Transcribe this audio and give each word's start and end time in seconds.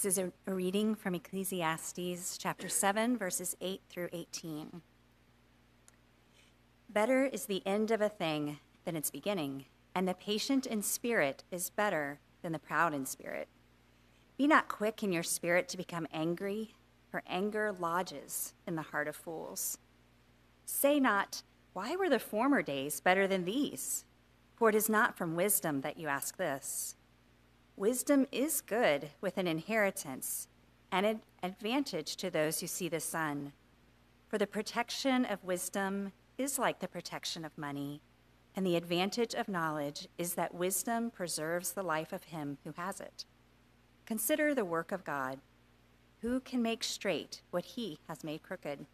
This 0.00 0.16
is 0.16 0.30
a, 0.46 0.52
reading 0.52 0.94
from 0.94 1.16
Ecclesiastes 1.16 2.38
chapter 2.38 2.68
7, 2.68 3.18
verses 3.18 3.56
8 3.60 3.80
through 3.90 4.10
18. 4.12 4.80
Better 6.88 7.24
is 7.24 7.46
the 7.46 7.66
end 7.66 7.90
of 7.90 8.00
a 8.00 8.08
thing 8.08 8.60
than 8.84 8.94
its 8.94 9.10
beginning, 9.10 9.64
and 9.96 10.06
the 10.06 10.14
patient 10.14 10.66
in 10.66 10.82
spirit 10.82 11.42
is 11.50 11.70
better 11.70 12.20
than 12.42 12.52
the 12.52 12.60
proud 12.60 12.94
in 12.94 13.06
spirit. 13.06 13.48
Be 14.36 14.46
not 14.46 14.68
quick 14.68 15.02
in 15.02 15.10
your 15.10 15.24
spirit 15.24 15.68
to 15.70 15.76
become 15.76 16.06
angry, 16.12 16.76
for 17.10 17.24
anger 17.26 17.72
lodges 17.72 18.54
in 18.68 18.76
the 18.76 18.82
heart 18.82 19.08
of 19.08 19.16
fools. 19.16 19.78
Say 20.64 21.00
not, 21.00 21.42
Why 21.72 21.96
were 21.96 22.08
the 22.08 22.20
former 22.20 22.62
days 22.62 23.00
better 23.00 23.26
than 23.26 23.44
these? 23.44 24.04
For 24.54 24.68
it 24.68 24.76
is 24.76 24.88
not 24.88 25.16
from 25.16 25.34
wisdom 25.34 25.80
that 25.80 25.98
you 25.98 26.06
ask 26.06 26.36
this. 26.36 26.94
Wisdom 27.78 28.26
is 28.32 28.60
good 28.60 29.10
with 29.20 29.38
an 29.38 29.46
inheritance 29.46 30.48
and 30.90 31.06
an 31.06 31.20
advantage 31.44 32.16
to 32.16 32.28
those 32.28 32.58
who 32.58 32.66
see 32.66 32.88
the 32.88 32.98
sun. 32.98 33.52
For 34.26 34.36
the 34.36 34.48
protection 34.48 35.24
of 35.24 35.44
wisdom 35.44 36.10
is 36.36 36.58
like 36.58 36.80
the 36.80 36.88
protection 36.88 37.44
of 37.44 37.56
money, 37.56 38.02
and 38.56 38.66
the 38.66 38.74
advantage 38.74 39.32
of 39.32 39.48
knowledge 39.48 40.08
is 40.18 40.34
that 40.34 40.52
wisdom 40.52 41.12
preserves 41.12 41.70
the 41.70 41.84
life 41.84 42.12
of 42.12 42.24
him 42.24 42.58
who 42.64 42.72
has 42.76 43.00
it. 43.00 43.24
Consider 44.06 44.56
the 44.56 44.64
work 44.64 44.90
of 44.90 45.04
God. 45.04 45.38
Who 46.20 46.40
can 46.40 46.60
make 46.60 46.82
straight 46.82 47.42
what 47.52 47.64
he 47.64 48.00
has 48.08 48.24
made 48.24 48.42
crooked? 48.42 48.86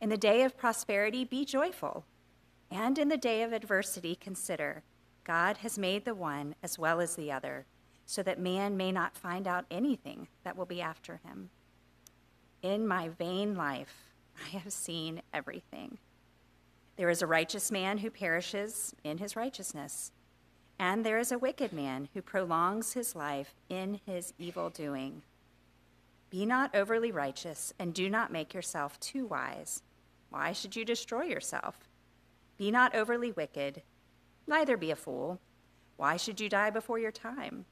In 0.00 0.08
the 0.08 0.16
day 0.16 0.44
of 0.44 0.56
prosperity, 0.56 1.26
be 1.26 1.44
joyful, 1.44 2.06
and 2.70 2.98
in 2.98 3.10
the 3.10 3.18
day 3.18 3.42
of 3.42 3.52
adversity, 3.52 4.14
consider 4.14 4.82
God 5.24 5.58
has 5.58 5.78
made 5.78 6.06
the 6.06 6.14
one 6.14 6.54
as 6.62 6.78
well 6.78 6.98
as 6.98 7.16
the 7.16 7.30
other, 7.30 7.66
so 8.06 8.22
that 8.22 8.38
man 8.38 8.76
may 8.76 8.92
not 8.92 9.16
find 9.16 9.46
out 9.46 9.64
anything 9.70 10.28
that 10.44 10.56
will 10.56 10.66
be 10.66 10.80
after 10.80 11.20
him. 11.24 11.50
In 12.62 12.86
my 12.86 13.08
vain 13.08 13.56
life, 13.56 14.12
I 14.36 14.56
have 14.56 14.72
seen 14.72 15.22
everything. 15.32 15.98
There 16.96 17.10
is 17.10 17.22
a 17.22 17.26
righteous 17.26 17.70
man 17.70 17.98
who 17.98 18.10
perishes 18.10 18.94
in 19.02 19.18
his 19.18 19.34
righteousness, 19.36 20.12
and 20.78 21.04
there 21.04 21.18
is 21.18 21.32
a 21.32 21.38
wicked 21.38 21.72
man 21.72 22.08
who 22.12 22.22
prolongs 22.22 22.92
his 22.92 23.16
life 23.16 23.54
in 23.68 24.00
his 24.06 24.32
evil 24.38 24.68
doing. 24.70 25.22
Be 26.30 26.46
not 26.46 26.74
overly 26.74 27.12
righteous, 27.12 27.72
and 27.78 27.92
do 27.92 28.08
not 28.08 28.32
make 28.32 28.54
yourself 28.54 28.98
too 29.00 29.26
wise. 29.26 29.82
Why 30.30 30.52
should 30.52 30.76
you 30.76 30.84
destroy 30.84 31.24
yourself? 31.24 31.88
Be 32.56 32.70
not 32.70 32.94
overly 32.94 33.32
wicked, 33.32 33.82
neither 34.46 34.76
be 34.76 34.90
a 34.90 34.96
fool. 34.96 35.40
Why 35.96 36.16
should 36.16 36.40
you 36.40 36.48
die 36.48 36.70
before 36.70 36.98
your 36.98 37.12
time? 37.12 37.64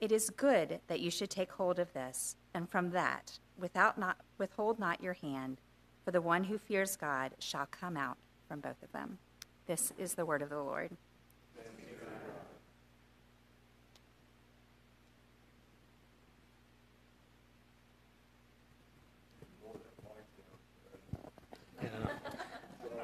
It 0.00 0.12
is 0.12 0.30
good 0.30 0.78
that 0.86 1.00
you 1.00 1.10
should 1.10 1.28
take 1.28 1.50
hold 1.50 1.80
of 1.80 1.92
this, 1.92 2.36
and 2.54 2.70
from 2.70 2.90
that, 2.90 3.40
without 3.58 3.98
not 3.98 4.18
withhold 4.38 4.78
not 4.78 5.02
your 5.02 5.14
hand, 5.14 5.60
for 6.04 6.12
the 6.12 6.20
one 6.20 6.44
who 6.44 6.56
fears 6.56 6.96
God 6.96 7.32
shall 7.40 7.66
come 7.66 7.96
out 7.96 8.16
from 8.46 8.60
both 8.60 8.80
of 8.82 8.92
them. 8.92 9.18
This 9.66 9.92
is 9.98 10.14
the 10.14 10.24
word 10.24 10.40
of 10.40 10.50
the 10.50 10.62
Lord. 10.62 10.92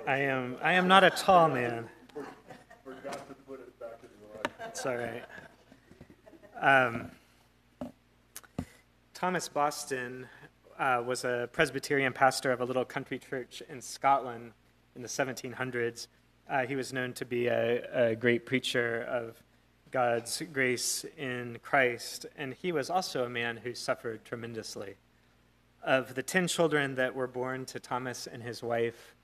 I 0.07 0.19
am 0.19 0.59
I 0.63 0.75
am 0.75 0.87
not 0.87 1.03
a 1.03 1.11
tall 1.11 1.49
man. 1.49 1.89
Forgot 2.85 3.29
to 3.29 3.35
put 3.47 3.61
it 3.61 3.81
back 3.81 3.99
in 4.03 4.09
the 4.21 4.67
It's 4.69 4.85
all 4.87 4.97
right. 4.97 5.25
Um, 6.65 7.11
Thomas 9.13 9.51
Boston 9.51 10.27
uh, 10.79 11.03
was 11.05 11.27
a 11.27 11.47
Presbyterian 11.53 12.15
pastor 12.15 12.53
of 12.53 12.63
a 12.63 12.65
little 12.65 12.87
country 12.87 13.19
church 13.19 13.63
in 13.69 13.83
Scotland 13.83 14.53
in 14.97 15.03
the 15.03 15.09
1700s. 15.09 16.07
Uh, 16.49 16.65
he 16.65 16.75
was 16.75 16.91
known 16.91 17.13
to 17.13 17.27
be 17.27 17.49
a, 17.49 18.13
a, 18.13 18.17
great 18.17 18.47
preacher 18.47 19.03
of 19.11 19.43
God's 19.91 20.43
grace 20.55 21.05
in 21.19 21.59
Christ, 21.63 22.25
and 22.35 22.55
he 22.55 22.73
was 22.73 22.89
also 22.89 23.25
a 23.25 23.29
man 23.29 23.59
who 23.59 23.75
suffered 23.75 24.25
tremendously. 24.25 24.95
Of 25.83 26.15
the 26.15 26.23
10 26.23 26.49
children 26.49 26.95
that 26.95 27.15
were 27.15 27.27
born 27.27 27.67
to 27.67 27.79
Thomas 27.79 28.27
and 28.27 28.43
his 28.43 28.63
wife, 28.63 29.15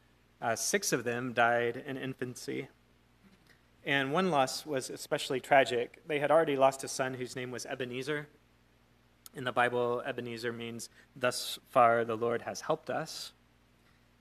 uh, 0.42 0.56
six 0.56 0.92
of 0.92 1.04
them 1.04 1.32
died 1.32 1.82
in 1.86 1.96
infancy. 1.96 2.68
And 3.84 4.12
one 4.12 4.30
loss 4.30 4.66
was 4.66 4.90
especially 4.90 5.40
tragic. 5.40 5.98
They 6.06 6.18
had 6.18 6.30
already 6.30 6.56
lost 6.56 6.84
a 6.84 6.88
son 6.88 7.14
whose 7.14 7.34
name 7.34 7.50
was 7.50 7.64
Ebenezer. 7.64 8.28
In 9.34 9.44
the 9.44 9.52
Bible, 9.52 10.02
Ebenezer 10.04 10.52
means, 10.52 10.90
Thus 11.16 11.58
far 11.68 12.04
the 12.04 12.16
Lord 12.16 12.42
has 12.42 12.60
helped 12.60 12.90
us. 12.90 13.32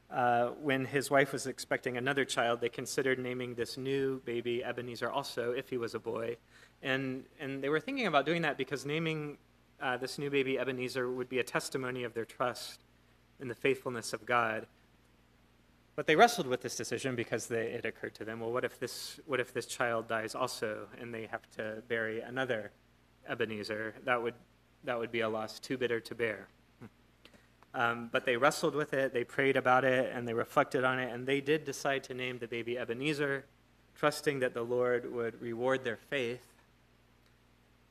Uh, 0.10 0.48
when 0.62 0.86
his 0.86 1.12
wife 1.12 1.32
was 1.34 1.46
expecting 1.46 1.98
another 1.98 2.26
child, 2.26 2.62
they 2.62 2.70
considered 2.70 3.20
naming 3.20 3.54
this 3.54 3.78
new 3.78 4.22
baby 4.26 4.64
Ebenezer 4.64 5.12
also, 5.12 5.52
if 5.52 5.70
he 5.70 5.78
was 5.78 5.94
a 5.94 6.00
boy. 6.00 6.36
And, 6.82 7.26
and 7.40 7.62
they 7.62 7.70
were 7.70 7.80
thinking 7.80 8.08
about 8.08 8.26
doing 8.26 8.42
that 8.42 8.58
because 8.58 8.86
naming 8.86 9.38
uh, 9.82 9.98
this 9.98 10.18
new 10.18 10.30
baby 10.30 10.58
Ebenezer 10.58 11.12
would 11.12 11.30
be 11.30 11.40
a 11.40 11.44
testimony 11.44 12.04
of 12.04 12.14
their 12.14 12.26
trust 12.26 12.80
in 13.40 13.48
the 13.48 13.56
faithfulness 13.56 14.14
of 14.14 14.26
God. 14.26 14.66
But 16.00 16.08
they 16.08 16.16
wrestled 16.16 16.48
with 16.48 16.62
this 16.62 16.78
decision 16.78 17.18
because 17.18 17.48
they, 17.48 17.72
it 17.72 17.84
occurred 17.84 18.16
to 18.16 18.24
them, 18.24 18.40
well, 18.40 18.54
what 18.54 18.64
if, 18.64 18.80
this, 18.80 19.20
what 19.26 19.42
if 19.42 19.54
this 19.54 19.66
child 19.66 20.08
dies 20.08 20.34
also 20.34 20.88
and 20.98 21.14
they 21.14 21.26
have 21.26 21.42
to 21.58 21.84
bury 21.90 22.22
another 22.22 22.72
Ebenezer? 23.28 23.96
That 24.06 24.24
would, 24.24 24.36
that 24.86 24.98
would 24.98 25.12
be 25.12 25.20
a 25.20 25.28
loss 25.28 25.60
too 25.60 25.78
bitter 25.78 26.00
to 26.00 26.16
bear. 26.16 26.48
Um, 27.74 28.08
but 28.14 28.24
they 28.24 28.38
wrestled 28.38 28.76
with 28.76 28.94
it, 28.94 29.14
they 29.14 29.26
prayed 29.26 29.58
about 29.58 29.84
it, 29.84 30.10
and 30.16 30.26
they 30.26 30.34
reflected 30.34 30.86
on 30.86 31.00
it, 31.00 31.14
and 31.14 31.28
they 31.28 31.42
did 31.42 31.66
decide 31.66 32.06
to 32.06 32.14
name 32.14 32.40
the 32.40 32.48
baby 32.48 32.78
Ebenezer, 32.78 33.44
trusting 33.94 34.40
that 34.40 34.54
the 34.54 34.64
Lord 34.64 35.12
would 35.12 35.42
reward 35.42 35.84
their 35.84 35.98
faith. 35.98 36.48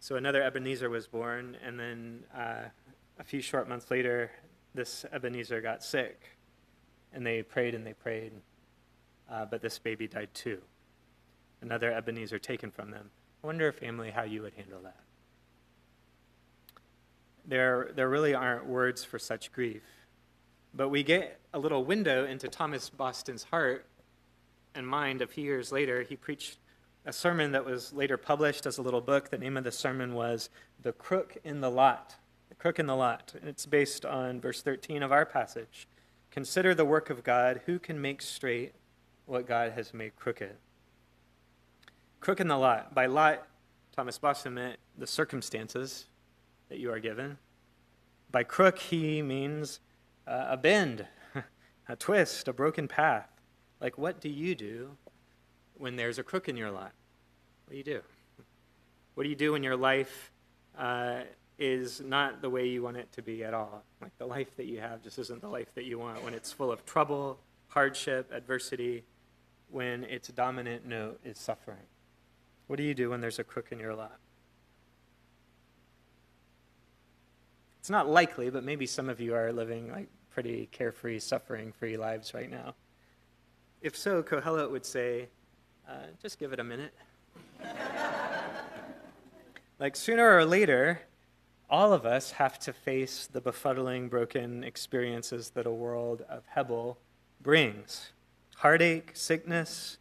So 0.01 0.17
another 0.17 0.43
Ebenezer 0.43 0.89
was 0.89 1.07
born, 1.07 1.59
and 1.63 1.79
then 1.79 2.25
uh, 2.35 2.71
a 3.19 3.25
few 3.25 3.43
short 3.43 3.69
months 3.69 3.91
later, 3.91 4.31
this 4.75 5.05
Ebenezer 5.13 5.61
got 5.61 5.85
sick. 5.85 6.38
And 7.13 7.27
they 7.27 7.43
prayed 7.43 7.75
and 7.75 7.87
they 7.87 7.95
prayed, 7.95 8.33
uh, 9.31 9.47
but 9.47 9.63
this 9.63 9.79
baby 9.79 10.07
died 10.07 10.31
too. 10.35 10.61
Another 11.61 11.93
Ebenezer 11.93 12.39
taken 12.39 12.71
from 12.71 12.91
them. 12.91 13.11
I 13.43 13.47
wonder, 13.47 13.71
family, 13.73 14.11
how 14.11 14.23
you 14.23 14.43
would 14.43 14.55
handle 14.55 14.81
that. 14.83 15.01
There, 17.47 17.91
there 17.95 18.09
really 18.09 18.35
aren't 18.35 18.67
words 18.67 19.05
for 19.05 19.19
such 19.19 19.53
grief, 19.53 19.83
but 20.75 20.91
we 20.91 21.03
get 21.03 21.41
a 21.55 21.59
little 21.59 21.85
window 21.85 22.27
into 22.27 22.49
Thomas 22.49 22.91
Boston's 22.91 23.45
heart 23.45 23.87
and 24.75 24.87
mind 24.87 25.23
a 25.23 25.27
few 25.27 25.45
years 25.45 25.73
later. 25.73 26.03
He 26.03 26.15
preached 26.15 26.59
a 27.07 27.13
sermon 27.13 27.53
that 27.53 27.65
was 27.65 27.93
later 27.93 28.17
published 28.17 28.67
as 28.67 28.79
a 28.79 28.83
little 28.83 29.01
book. 29.01 29.31
The 29.31 29.39
name 29.39 29.57
of 29.57 29.65
the 29.65 29.73
sermon 29.73 30.15
was 30.15 30.51
The 30.83 30.93
Crook 30.93 31.39
in 31.43 31.61
the 31.61 31.71
Lot. 31.71 32.17
The 32.51 32.55
Crook 32.55 32.79
in 32.79 32.87
the 32.87 32.97
Lot. 32.97 33.33
And 33.41 33.49
it's 33.49 33.67
based 33.67 34.05
on 34.05 34.41
verse 34.41 34.61
13 34.63 35.03
of 35.03 35.11
our 35.11 35.25
passage. 35.25 35.89
Consider 36.39 36.73
the 36.73 36.85
work 36.85 37.11
of 37.11 37.25
God. 37.25 37.63
Who 37.67 37.81
can 37.81 38.01
make 38.01 38.23
straight 38.23 38.73
what 39.27 39.45
God 39.45 39.73
has 39.73 39.93
made 39.93 40.15
crooked? 40.15 40.55
Crook 42.21 42.39
in 42.39 42.47
the 42.47 42.57
lot. 42.57 42.95
By 42.95 43.07
lot, 43.07 43.49
Thomas 43.91 44.19
Boston 44.19 44.55
meant 44.55 44.79
the 44.97 45.05
circumstances 45.09 46.05
that 46.69 46.79
you 46.79 46.93
are 46.93 47.01
given. 47.01 47.39
By 48.31 48.45
crook, 48.45 48.79
he 48.79 49.21
means 49.21 49.81
uh, 50.29 50.47
a 50.51 50.57
bend, 50.57 51.07
a 51.89 51.97
twist, 51.97 52.47
a 52.47 52.53
broken 52.53 52.87
path. 52.87 53.29
Like, 53.81 53.99
what 53.99 54.21
do 54.21 54.29
you 54.29 54.55
do 54.55 54.97
when 55.75 55.97
there's 55.97 56.21
a 56.21 56.23
crook 56.23 56.49
in 56.49 56.57
your 56.57 56.71
lot? 56.71 56.93
What 57.65 57.73
do 57.73 57.77
you 57.79 57.83
do? 57.83 58.01
What 59.15 59.25
do 59.25 59.29
you 59.29 59.35
do 59.35 59.55
when 59.55 59.65
your 59.65 59.77
life 59.77 60.31
uh, 60.79 61.23
is 61.59 62.01
not 62.01 62.41
the 62.41 62.49
way 62.49 62.69
you 62.69 62.83
want 62.83 62.97
it 62.97 63.11
to 63.13 63.23
be 63.23 63.43
at 63.43 63.53
all. 63.53 63.83
Like 64.01 64.17
the 64.19 64.27
life 64.27 64.57
that 64.57 64.67
you 64.67 64.81
have 64.81 65.03
just 65.03 65.19
isn't 65.19 65.41
the 65.41 65.49
life 65.49 65.75
that 65.75 65.85
you 65.85 65.99
want 65.99 66.23
when 66.23 66.35
it's 66.35 66.53
full 66.53 66.71
of 66.71 66.85
trouble, 66.87 67.39
hardship, 67.69 68.31
adversity, 68.33 69.05
when 69.71 70.05
its 70.05 70.29
dominant 70.29 70.87
note 70.87 71.21
is 71.25 71.39
suffering. 71.39 71.87
What 72.69 72.77
do 72.77 72.83
you 72.83 72.95
do 72.95 73.11
when 73.11 73.21
there's 73.21 73.39
a 73.39 73.45
crook 73.45 73.69
in 73.73 73.81
your 73.81 73.95
lot? 73.95 74.19
It's 77.81 77.91
not 77.91 78.09
likely, 78.09 78.51
but 78.51 78.65
maybe 78.65 78.87
some 78.87 79.09
of 79.09 79.21
you 79.21 79.35
are 79.35 79.53
living 79.53 79.91
like 79.91 80.09
pretty 80.31 80.69
carefree, 80.71 81.19
suffering-free 81.19 81.97
lives 81.97 82.35
right 82.35 82.51
now. 82.51 82.75
If 83.81 83.97
so, 83.97 84.23
Kohelet 84.23 84.71
would 84.71 84.85
say, 84.85 85.29
uh, 85.89 85.95
just 86.21 86.39
give 86.39 86.53
it 86.53 86.61
a 86.61 86.65
minute. 86.65 86.93
like 89.79 89.97
sooner 89.97 90.37
or 90.37 90.45
later, 90.45 91.01
all 91.71 91.93
of 91.93 92.07
us 92.07 92.33
have 92.33 92.59
to 92.61 92.73
face 92.73 93.29
the 93.31 93.41
befuddling, 93.41 94.09
broken 94.09 94.65
experiences 94.65 95.51
that 95.51 95.67
a 95.67 95.71
world 95.71 96.23
of 96.29 96.45
Hebel 96.47 96.99
brings 97.41 98.13
heartache, 98.57 99.11
sickness, 99.15 99.99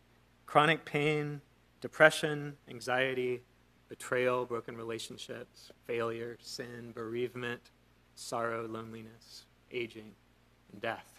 chronic 0.48 0.84
pain, 0.84 1.42
depression, 1.80 2.58
anxiety, 2.70 3.42
betrayal, 3.90 4.46
broken 4.46 4.76
relationships, 4.76 5.72
failure, 5.86 6.38
sin, 6.42 6.92
bereavement, 6.94 7.62
sorrow, 8.16 8.68
loneliness, 8.68 9.46
aging, 9.72 10.12
and 10.72 10.82
death. 10.82 11.14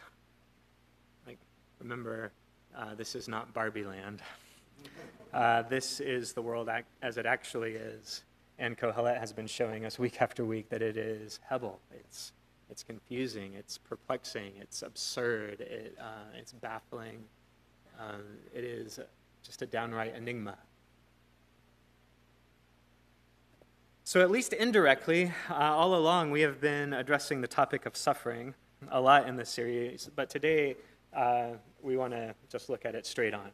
Like, 1.26 1.38
remember, 1.78 2.32
uh, 2.76 2.94
this 2.96 3.14
is 3.14 3.28
not 3.28 3.52
Barbie 3.54 3.84
land. 3.84 4.22
Uh, 5.30 5.60
this 5.60 6.00
is 6.00 6.32
the 6.32 6.40
world 6.40 6.70
ac- 6.70 6.86
as 7.02 7.18
it 7.18 7.26
actually 7.26 7.72
is. 7.72 8.22
And 8.58 8.76
Kohelet 8.76 9.18
has 9.18 9.32
been 9.32 9.46
showing 9.46 9.84
us 9.84 9.98
week 9.98 10.20
after 10.20 10.44
week 10.44 10.68
that 10.70 10.82
it 10.82 10.96
is 10.96 11.38
Hebel. 11.48 11.78
It's, 11.92 12.32
it's 12.70 12.82
confusing, 12.82 13.54
it's 13.54 13.78
perplexing, 13.78 14.52
it's 14.60 14.82
absurd, 14.82 15.60
it, 15.60 15.96
uh, 16.00 16.36
it's 16.36 16.52
baffling. 16.52 17.24
Um, 18.00 18.22
it 18.54 18.64
is 18.64 18.98
just 19.42 19.62
a 19.62 19.66
downright 19.66 20.14
enigma. 20.16 20.56
So, 24.04 24.22
at 24.22 24.30
least 24.30 24.54
indirectly, 24.54 25.32
uh, 25.50 25.54
all 25.54 25.94
along, 25.94 26.30
we 26.30 26.40
have 26.40 26.60
been 26.60 26.94
addressing 26.94 27.42
the 27.42 27.48
topic 27.48 27.84
of 27.84 27.96
suffering 27.96 28.54
a 28.90 29.00
lot 29.00 29.28
in 29.28 29.36
this 29.36 29.50
series, 29.50 30.08
but 30.16 30.30
today 30.30 30.76
uh, 31.14 31.50
we 31.82 31.96
want 31.96 32.12
to 32.12 32.34
just 32.48 32.70
look 32.70 32.86
at 32.86 32.94
it 32.94 33.06
straight 33.06 33.34
on. 33.34 33.50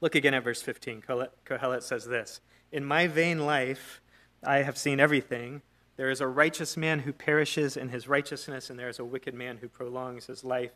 Look 0.00 0.14
again 0.14 0.34
at 0.34 0.42
verse 0.42 0.62
15. 0.62 1.02
Kohelet 1.02 1.82
says 1.82 2.04
this 2.06 2.40
In 2.72 2.86
my 2.86 3.06
vain 3.06 3.44
life, 3.44 4.00
I 4.42 4.62
have 4.62 4.78
seen 4.78 4.98
everything. 4.98 5.60
There 5.96 6.08
is 6.08 6.22
a 6.22 6.26
righteous 6.26 6.74
man 6.74 7.00
who 7.00 7.12
perishes 7.12 7.76
in 7.76 7.90
his 7.90 8.08
righteousness, 8.08 8.70
and 8.70 8.78
there 8.78 8.88
is 8.88 8.98
a 8.98 9.04
wicked 9.04 9.34
man 9.34 9.58
who 9.58 9.68
prolongs 9.68 10.26
his 10.26 10.42
life 10.42 10.72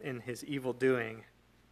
in 0.00 0.20
his 0.20 0.42
evil 0.44 0.72
doing. 0.72 1.22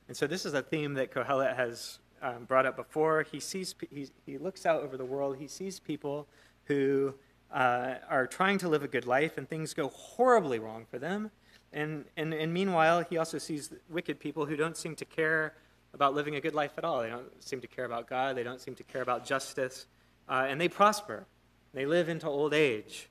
And 0.09 0.17
so, 0.17 0.27
this 0.27 0.45
is 0.45 0.53
a 0.53 0.61
theme 0.61 0.93
that 0.95 1.11
Kohelet 1.11 1.57
has 1.57 2.01
um, 2.21 2.45
brought 2.45 2.67
up 2.67 2.77
before. 2.77 3.23
He, 3.23 3.41
sees, 3.41 3.75
he, 3.91 4.09
he 4.27 4.37
looks 4.37 4.67
out 4.67 4.83
over 4.83 4.99
the 4.99 5.07
world, 5.07 5.39
he 5.39 5.49
sees 5.49 5.81
people 5.81 6.29
who 6.65 7.15
uh, 7.51 7.95
are 8.11 8.27
trying 8.27 8.59
to 8.59 8.69
live 8.69 8.83
a 8.83 8.89
good 8.89 9.07
life, 9.07 9.39
and 9.39 9.49
things 9.49 9.73
go 9.73 9.89
horribly 9.89 10.59
wrong 10.59 10.85
for 10.91 10.99
them. 10.99 11.31
And, 11.73 12.05
and, 12.19 12.35
and 12.35 12.53
meanwhile, 12.53 13.05
he 13.09 13.17
also 13.17 13.39
sees 13.39 13.71
wicked 13.89 14.21
people 14.21 14.45
who 14.45 14.55
don't 14.55 14.77
seem 14.77 14.95
to 14.97 15.07
care 15.07 15.55
about 15.95 16.15
living 16.15 16.37
a 16.37 16.41
good 16.41 16.55
life 16.55 16.73
at 16.79 16.85
all. 16.85 17.03
They 17.03 17.09
don't 17.09 17.43
seem 17.43 17.61
to 17.61 17.67
care 17.67 17.85
about 17.85 18.09
God, 18.09 18.37
they 18.37 18.43
don't 18.43 18.61
seem 18.61 18.75
to 18.77 18.83
care 18.85 19.03
about 19.03 19.25
justice, 19.25 19.87
uh, 20.29 20.47
and 20.49 20.61
they 20.61 20.69
prosper. 20.69 21.27
They 21.75 21.87
live 21.87 22.09
into 22.09 22.27
old 22.27 22.53
age. 22.53 23.09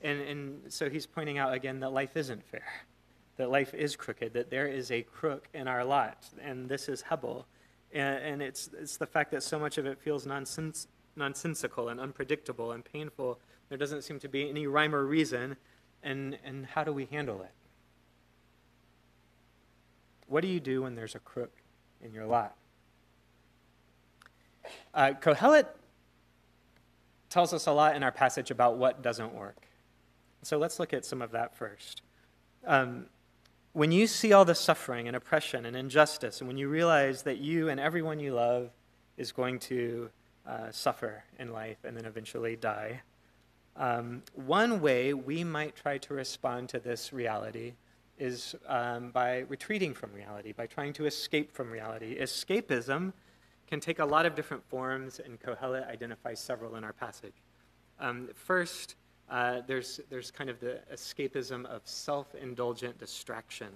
And, 0.00 0.20
and 0.20 0.72
so 0.72 0.88
he's 0.88 1.06
pointing 1.06 1.38
out 1.38 1.52
again 1.52 1.80
that 1.80 1.92
life 1.92 2.16
isn't 2.16 2.44
fair, 2.44 2.66
that 3.38 3.50
life 3.50 3.74
is 3.74 3.96
crooked, 3.96 4.34
that 4.34 4.50
there 4.50 4.66
is 4.66 4.90
a 4.90 5.02
crook 5.02 5.48
in 5.54 5.66
our 5.66 5.84
lot, 5.84 6.28
and 6.42 6.68
this 6.68 6.88
is 6.88 7.02
Hebel. 7.02 7.46
And, 7.92 8.24
and 8.24 8.42
it's, 8.42 8.70
it's 8.78 8.96
the 8.96 9.06
fact 9.06 9.30
that 9.30 9.42
so 9.42 9.58
much 9.58 9.78
of 9.78 9.86
it 9.86 9.98
feels 9.98 10.26
nonsens- 10.26 10.86
nonsensical 11.16 11.88
and 11.88 12.00
unpredictable 12.00 12.72
and 12.72 12.84
painful. 12.84 13.38
There 13.68 13.78
doesn't 13.78 14.02
seem 14.02 14.18
to 14.20 14.28
be 14.28 14.48
any 14.48 14.66
rhyme 14.66 14.94
or 14.94 15.04
reason. 15.04 15.56
And, 16.02 16.38
and 16.44 16.66
how 16.66 16.84
do 16.84 16.92
we 16.92 17.06
handle 17.06 17.40
it? 17.42 17.52
What 20.26 20.42
do 20.42 20.48
you 20.48 20.60
do 20.60 20.82
when 20.82 20.94
there's 20.94 21.14
a 21.14 21.18
crook 21.20 21.52
in 22.04 22.12
your 22.12 22.26
lot? 22.26 22.54
Uh, 24.92 25.12
Kohelet 25.20 25.66
tells 27.30 27.52
us 27.52 27.66
a 27.66 27.72
lot 27.72 27.96
in 27.96 28.04
our 28.04 28.12
passage 28.12 28.50
about 28.52 28.76
what 28.76 29.02
doesn't 29.02 29.34
work. 29.34 29.66
So 30.42 30.58
let's 30.58 30.78
look 30.78 30.92
at 30.92 31.04
some 31.04 31.20
of 31.20 31.32
that 31.32 31.56
first. 31.56 32.02
Um, 32.66 33.06
when 33.72 33.90
you 33.90 34.06
see 34.06 34.32
all 34.32 34.44
the 34.44 34.54
suffering 34.54 35.08
and 35.08 35.16
oppression 35.16 35.66
and 35.66 35.76
injustice, 35.76 36.40
and 36.40 36.46
when 36.46 36.56
you 36.56 36.68
realize 36.68 37.22
that 37.22 37.38
you 37.38 37.68
and 37.70 37.80
everyone 37.80 38.20
you 38.20 38.32
love 38.34 38.70
is 39.16 39.32
going 39.32 39.58
to 39.58 40.10
uh, 40.46 40.70
suffer 40.70 41.24
in 41.40 41.52
life 41.52 41.78
and 41.82 41.96
then 41.96 42.04
eventually 42.04 42.54
die, 42.54 43.00
um, 43.76 44.22
one 44.34 44.80
way 44.80 45.12
we 45.12 45.42
might 45.42 45.74
try 45.74 45.98
to 45.98 46.14
respond 46.14 46.68
to 46.68 46.78
this 46.78 47.12
reality 47.12 47.72
is 48.18 48.54
um, 48.68 49.10
by 49.10 49.40
retreating 49.48 49.94
from 49.94 50.12
reality, 50.12 50.52
by 50.52 50.66
trying 50.66 50.92
to 50.94 51.06
escape 51.06 51.52
from 51.52 51.70
reality. 51.70 52.18
Escapism 52.18 53.12
can 53.66 53.80
take 53.80 53.98
a 53.98 54.04
lot 54.04 54.26
of 54.26 54.34
different 54.34 54.64
forms, 54.68 55.20
and 55.20 55.40
Kohelet 55.40 55.88
identifies 55.88 56.40
several 56.40 56.76
in 56.76 56.84
our 56.84 56.92
passage. 56.92 57.34
Um, 57.98 58.28
first, 58.34 58.96
uh, 59.30 59.62
there's, 59.66 60.00
there's 60.10 60.30
kind 60.30 60.50
of 60.50 60.60
the 60.60 60.80
escapism 60.92 61.64
of 61.66 61.82
self 61.84 62.34
indulgent 62.34 62.98
distraction. 62.98 63.68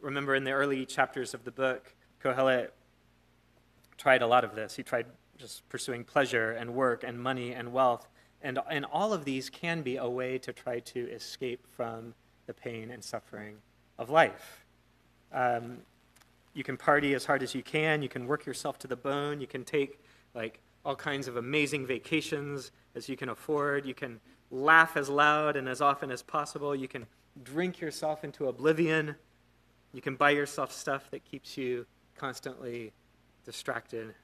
Remember, 0.00 0.34
in 0.34 0.44
the 0.44 0.52
early 0.52 0.84
chapters 0.86 1.34
of 1.34 1.44
the 1.44 1.50
book, 1.50 1.94
Kohelet 2.22 2.70
tried 3.96 4.22
a 4.22 4.26
lot 4.26 4.44
of 4.44 4.54
this. 4.54 4.74
He 4.74 4.82
tried 4.82 5.06
just 5.36 5.68
pursuing 5.68 6.04
pleasure 6.04 6.52
and 6.52 6.74
work 6.74 7.04
and 7.04 7.18
money 7.18 7.52
and 7.52 7.72
wealth. 7.72 8.08
And, 8.42 8.58
and 8.70 8.84
all 8.84 9.12
of 9.12 9.24
these 9.24 9.48
can 9.48 9.82
be 9.82 9.96
a 9.96 10.08
way 10.08 10.38
to 10.38 10.52
try 10.52 10.80
to 10.80 11.10
escape 11.10 11.66
from 11.66 12.14
the 12.46 12.54
pain 12.54 12.90
and 12.90 13.02
suffering 13.02 13.56
of 13.98 14.10
life. 14.10 14.64
Um, 15.32 15.78
you 16.52 16.62
can 16.62 16.76
party 16.76 17.14
as 17.14 17.24
hard 17.24 17.42
as 17.42 17.54
you 17.54 17.62
can, 17.62 18.02
you 18.02 18.08
can 18.08 18.26
work 18.26 18.46
yourself 18.46 18.78
to 18.80 18.86
the 18.86 18.96
bone, 18.96 19.40
you 19.40 19.46
can 19.46 19.64
take 19.64 19.98
like 20.34 20.60
all 20.84 20.94
kinds 20.94 21.28
of 21.28 21.36
amazing 21.36 21.86
vacations 21.86 22.70
as 22.94 23.08
you 23.08 23.16
can 23.16 23.30
afford, 23.30 23.86
you 23.86 23.94
can 23.94 24.20
laugh 24.50 24.96
as 24.96 25.08
loud 25.08 25.56
and 25.56 25.68
as 25.68 25.80
often 25.80 26.10
as 26.10 26.22
possible. 26.22 26.74
You 26.74 26.88
can 26.88 27.06
drink 27.42 27.80
yourself 27.80 28.24
into 28.24 28.46
oblivion. 28.46 29.16
You 29.92 30.00
can 30.00 30.16
buy 30.16 30.30
yourself 30.30 30.72
stuff 30.72 31.10
that 31.10 31.24
keeps 31.24 31.56
you 31.56 31.86
constantly 32.16 32.92
distracted. 33.44 34.14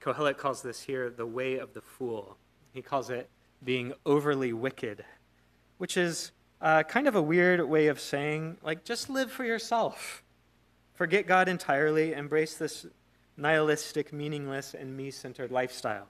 Kohelet 0.00 0.36
calls 0.36 0.62
this 0.62 0.82
here 0.82 1.10
the 1.10 1.26
way 1.26 1.58
of 1.58 1.72
the 1.72 1.80
fool. 1.80 2.36
He 2.72 2.82
calls 2.82 3.10
it 3.10 3.30
being 3.64 3.92
overly 4.04 4.52
wicked, 4.52 5.04
which 5.78 5.96
is 5.96 6.32
uh, 6.60 6.82
kind 6.82 7.06
of 7.06 7.14
a 7.14 7.22
weird 7.22 7.60
way 7.68 7.86
of 7.88 8.00
saying, 8.00 8.58
like, 8.62 8.84
just 8.84 9.10
live 9.10 9.30
for 9.30 9.44
yourself. 9.44 10.22
Forget 10.94 11.26
God 11.26 11.48
entirely, 11.48 12.12
embrace 12.12 12.56
this 12.56 12.86
nihilistic, 13.36 14.12
meaningless, 14.12 14.74
and 14.74 14.96
me 14.96 15.10
centered 15.10 15.50
lifestyle. 15.50 16.08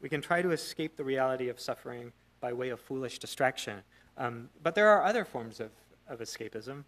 We 0.00 0.08
can 0.08 0.20
try 0.20 0.42
to 0.42 0.50
escape 0.50 0.96
the 0.96 1.04
reality 1.04 1.48
of 1.48 1.60
suffering 1.60 2.12
by 2.40 2.52
way 2.52 2.70
of 2.70 2.80
foolish 2.80 3.20
distraction. 3.20 3.82
Um, 4.18 4.50
but 4.62 4.74
there 4.74 4.88
are 4.88 5.04
other 5.04 5.24
forms 5.24 5.60
of, 5.60 5.70
of 6.08 6.18
escapism. 6.18 6.84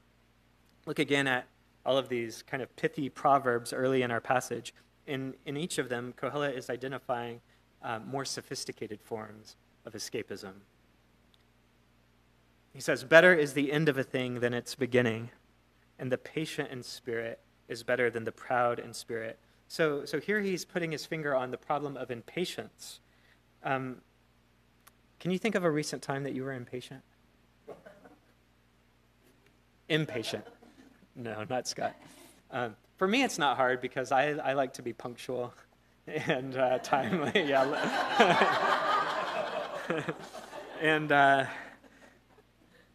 Look 0.84 0.98
again 0.98 1.28
at 1.28 1.46
all 1.86 1.96
of 1.96 2.08
these 2.08 2.42
kind 2.42 2.62
of 2.62 2.74
pithy 2.76 3.08
proverbs 3.08 3.72
early 3.72 4.02
in 4.02 4.10
our 4.10 4.20
passage. 4.20 4.74
In, 5.06 5.34
in 5.46 5.56
each 5.56 5.78
of 5.78 5.88
them, 5.88 6.12
Kohelet 6.20 6.56
is 6.56 6.68
identifying 6.68 7.40
uh, 7.82 8.00
more 8.00 8.24
sophisticated 8.24 9.00
forms 9.00 9.56
of 9.86 9.92
escapism. 9.92 10.54
He 12.74 12.80
says, 12.80 13.04
Better 13.04 13.32
is 13.32 13.54
the 13.54 13.72
end 13.72 13.88
of 13.88 13.96
a 13.96 14.02
thing 14.02 14.40
than 14.40 14.52
its 14.52 14.74
beginning, 14.74 15.30
and 15.98 16.10
the 16.10 16.18
patient 16.18 16.70
in 16.70 16.82
spirit 16.82 17.38
is 17.68 17.84
better 17.84 18.10
than 18.10 18.24
the 18.24 18.32
proud 18.32 18.78
in 18.80 18.92
spirit. 18.92 19.38
So, 19.68 20.04
so 20.04 20.20
here 20.20 20.40
he's 20.40 20.64
putting 20.64 20.92
his 20.92 21.06
finger 21.06 21.34
on 21.34 21.52
the 21.52 21.56
problem 21.56 21.96
of 21.96 22.10
impatience. 22.10 23.00
Um, 23.62 23.98
can 25.20 25.30
you 25.30 25.38
think 25.38 25.54
of 25.54 25.64
a 25.64 25.70
recent 25.70 26.02
time 26.02 26.24
that 26.24 26.34
you 26.34 26.42
were 26.42 26.52
impatient? 26.52 27.02
Impatient. 29.88 30.44
No, 31.14 31.44
not 31.48 31.68
Scott. 31.68 31.94
Um, 32.50 32.76
for 32.96 33.06
me, 33.06 33.22
it's 33.22 33.38
not 33.38 33.56
hard 33.56 33.80
because 33.80 34.12
I, 34.12 34.30
I 34.30 34.52
like 34.54 34.74
to 34.74 34.82
be 34.82 34.92
punctual 34.92 35.54
and 36.06 36.56
uh, 36.56 36.78
timely. 36.78 37.32
yeah. 37.48 38.42
and 40.80 41.12
uh, 41.12 41.46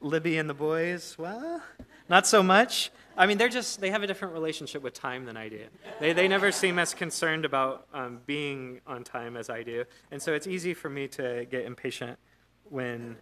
Libby 0.02 0.38
and 0.38 0.50
the 0.50 0.54
boys, 0.54 1.16
well, 1.18 1.62
not 2.08 2.26
so 2.26 2.42
much. 2.42 2.92
I 3.18 3.26
mean, 3.26 3.38
they're 3.38 3.50
just, 3.50 3.82
they 3.82 3.90
have 3.92 4.02
a 4.02 4.08
different 4.08 4.34
relationship 4.34 4.82
with 4.82 4.94
time 4.94 5.26
than 5.26 5.36
I 5.36 5.50
do. 5.50 5.66
They, 6.00 6.14
they 6.14 6.28
never 6.28 6.52
seem 6.54 6.80
as 6.80 6.94
concerned 6.94 7.44
about 7.44 7.86
um, 7.94 8.22
being 8.26 8.80
on 8.88 9.04
time 9.04 9.36
as 9.36 9.50
I 9.50 9.64
do. 9.64 9.84
And 10.10 10.22
so 10.22 10.34
it's 10.34 10.48
easy 10.48 10.74
for 10.74 10.90
me 10.90 11.08
to 11.10 11.46
get 11.52 11.66
impatient 11.66 12.18
when 12.64 13.18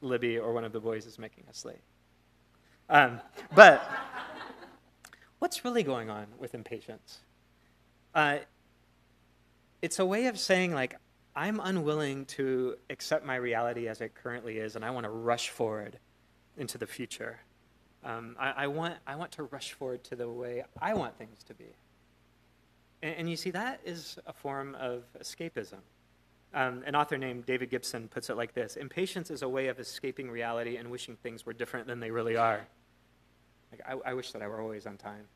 Libby 0.00 0.38
or 0.38 0.52
one 0.52 0.64
of 0.64 0.72
the 0.72 0.80
boys 0.80 1.06
is 1.06 1.18
making 1.18 1.44
us 1.48 1.64
late. 1.64 1.82
Um, 2.88 3.20
but 3.54 3.88
what's 5.38 5.64
really 5.64 5.84
going 5.84 6.10
on 6.10 6.26
with 6.38 6.54
impatience? 6.54 7.20
Uh, 8.12 8.38
it's 9.82 10.00
a 10.00 10.06
way 10.06 10.26
of 10.26 10.38
saying, 10.38 10.74
like, 10.74 10.96
I'm 11.36 11.60
unwilling 11.62 12.24
to 12.26 12.76
accept 12.88 13.26
my 13.26 13.36
reality 13.36 13.88
as 13.88 14.00
it 14.00 14.14
currently 14.14 14.56
is, 14.56 14.74
and 14.74 14.84
I 14.84 14.90
want 14.90 15.04
to 15.04 15.10
rush 15.10 15.50
forward 15.50 15.98
into 16.56 16.78
the 16.78 16.86
future. 16.86 17.38
Um, 18.02 18.36
I, 18.40 18.64
I, 18.64 18.66
want, 18.68 18.94
I 19.06 19.16
want 19.16 19.32
to 19.32 19.42
rush 19.42 19.72
forward 19.72 20.02
to 20.04 20.16
the 20.16 20.28
way 20.28 20.64
I 20.80 20.94
want 20.94 21.18
things 21.18 21.42
to 21.44 21.54
be. 21.54 21.66
And, 23.02 23.16
and 23.18 23.30
you 23.30 23.36
see, 23.36 23.50
that 23.50 23.80
is 23.84 24.18
a 24.26 24.32
form 24.32 24.74
of 24.76 25.02
escapism. 25.20 25.80
Um, 26.54 26.82
an 26.86 26.96
author 26.96 27.18
named 27.18 27.44
David 27.44 27.68
Gibson 27.68 28.08
puts 28.08 28.30
it 28.30 28.36
like 28.38 28.54
this 28.54 28.76
Impatience 28.76 29.30
is 29.30 29.42
a 29.42 29.48
way 29.48 29.66
of 29.66 29.78
escaping 29.78 30.30
reality 30.30 30.76
and 30.76 30.90
wishing 30.90 31.16
things 31.16 31.44
were 31.44 31.52
different 31.52 31.86
than 31.86 32.00
they 32.00 32.10
really 32.10 32.36
are. 32.36 32.66
Like, 33.70 33.82
I, 33.86 34.10
I 34.10 34.14
wish 34.14 34.32
that 34.32 34.40
I 34.40 34.48
were 34.48 34.62
always 34.62 34.86
on 34.86 34.96
time. 34.96 35.26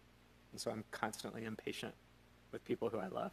And 0.53 0.61
so 0.61 0.71
I'm 0.71 0.85
constantly 0.93 1.45
impatient 1.45 1.93
with 2.53 2.65
people 2.65 2.89
who 2.89 2.99
I 2.99 3.09
love. 3.09 3.33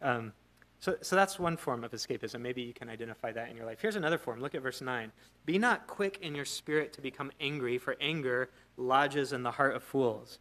Um, 0.00 0.32
so, 0.80 0.96
so 1.02 1.16
that's 1.16 1.38
one 1.38 1.56
form 1.56 1.82
of 1.82 1.90
escapism. 1.90 2.40
Maybe 2.40 2.62
you 2.62 2.72
can 2.72 2.88
identify 2.88 3.32
that 3.32 3.50
in 3.50 3.56
your 3.56 3.66
life. 3.66 3.80
Here's 3.80 3.96
another 3.96 4.18
form. 4.18 4.40
Look 4.40 4.54
at 4.54 4.62
verse 4.62 4.80
9. 4.80 5.10
Be 5.44 5.58
not 5.58 5.86
quick 5.88 6.18
in 6.22 6.34
your 6.34 6.44
spirit 6.44 6.92
to 6.92 7.00
become 7.00 7.32
angry, 7.40 7.78
for 7.78 7.96
anger 8.00 8.50
lodges 8.76 9.32
in 9.32 9.42
the 9.42 9.50
heart 9.50 9.74
of 9.74 9.82
fools. 9.82 10.38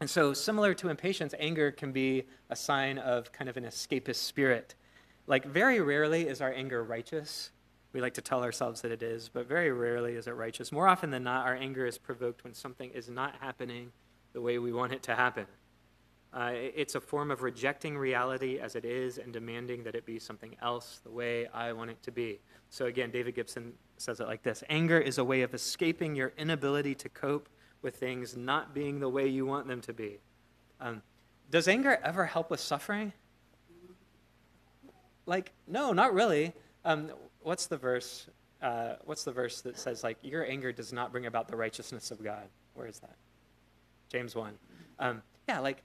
And 0.00 0.08
so, 0.08 0.32
similar 0.34 0.74
to 0.74 0.88
impatience, 0.88 1.34
anger 1.38 1.70
can 1.70 1.92
be 1.92 2.24
a 2.50 2.56
sign 2.56 2.98
of 2.98 3.32
kind 3.32 3.48
of 3.48 3.56
an 3.56 3.64
escapist 3.64 4.16
spirit. 4.16 4.74
Like, 5.26 5.44
very 5.46 5.80
rarely 5.80 6.28
is 6.28 6.40
our 6.40 6.52
anger 6.52 6.84
righteous. 6.84 7.50
We 7.92 8.00
like 8.00 8.14
to 8.14 8.22
tell 8.22 8.42
ourselves 8.42 8.82
that 8.82 8.92
it 8.92 9.02
is, 9.02 9.28
but 9.28 9.46
very 9.48 9.72
rarely 9.72 10.14
is 10.14 10.26
it 10.26 10.32
righteous. 10.32 10.70
More 10.70 10.86
often 10.86 11.10
than 11.10 11.24
not, 11.24 11.46
our 11.46 11.54
anger 11.54 11.86
is 11.86 11.98
provoked 11.98 12.44
when 12.44 12.54
something 12.54 12.90
is 12.90 13.08
not 13.08 13.36
happening 13.40 13.90
the 14.32 14.40
way 14.40 14.58
we 14.58 14.72
want 14.72 14.92
it 14.92 15.02
to 15.04 15.14
happen. 15.14 15.46
Uh, 16.32 16.52
it's 16.54 16.94
a 16.94 17.00
form 17.00 17.30
of 17.30 17.42
rejecting 17.42 17.98
reality 17.98 18.60
as 18.60 18.76
it 18.76 18.84
is 18.84 19.18
and 19.18 19.32
demanding 19.32 19.82
that 19.82 19.96
it 19.96 20.06
be 20.06 20.18
something 20.18 20.54
else 20.62 21.00
the 21.02 21.10
way 21.10 21.48
I 21.48 21.72
want 21.72 21.90
it 21.90 22.00
to 22.04 22.12
be. 22.12 22.38
So, 22.68 22.86
again, 22.86 23.10
David 23.10 23.34
Gibson 23.34 23.72
says 23.96 24.20
it 24.20 24.28
like 24.28 24.42
this 24.42 24.62
Anger 24.68 24.98
is 24.98 25.18
a 25.18 25.24
way 25.24 25.42
of 25.42 25.54
escaping 25.54 26.14
your 26.14 26.32
inability 26.38 26.94
to 26.96 27.08
cope 27.08 27.48
with 27.82 27.96
things 27.96 28.36
not 28.36 28.74
being 28.74 29.00
the 29.00 29.08
way 29.08 29.26
you 29.26 29.44
want 29.44 29.66
them 29.66 29.80
to 29.80 29.92
be. 29.92 30.20
Um, 30.80 31.02
does 31.50 31.66
anger 31.66 31.98
ever 32.04 32.26
help 32.26 32.50
with 32.50 32.60
suffering? 32.60 33.12
Like, 35.26 35.52
no, 35.66 35.92
not 35.92 36.14
really. 36.14 36.52
Um, 36.84 37.10
what's 37.40 37.66
the 37.66 37.76
verse? 37.76 38.28
Uh, 38.62 38.94
what's 39.04 39.24
the 39.24 39.32
verse 39.32 39.62
that 39.62 39.78
says 39.78 40.04
like 40.04 40.18
your 40.22 40.44
anger 40.46 40.70
does 40.70 40.92
not 40.92 41.12
bring 41.12 41.26
about 41.26 41.48
the 41.48 41.56
righteousness 41.56 42.10
of 42.10 42.22
God? 42.22 42.48
Where 42.74 42.86
is 42.86 43.00
that? 43.00 43.16
James 44.08 44.34
one. 44.34 44.54
Um, 44.98 45.22
yeah, 45.48 45.60
like 45.60 45.82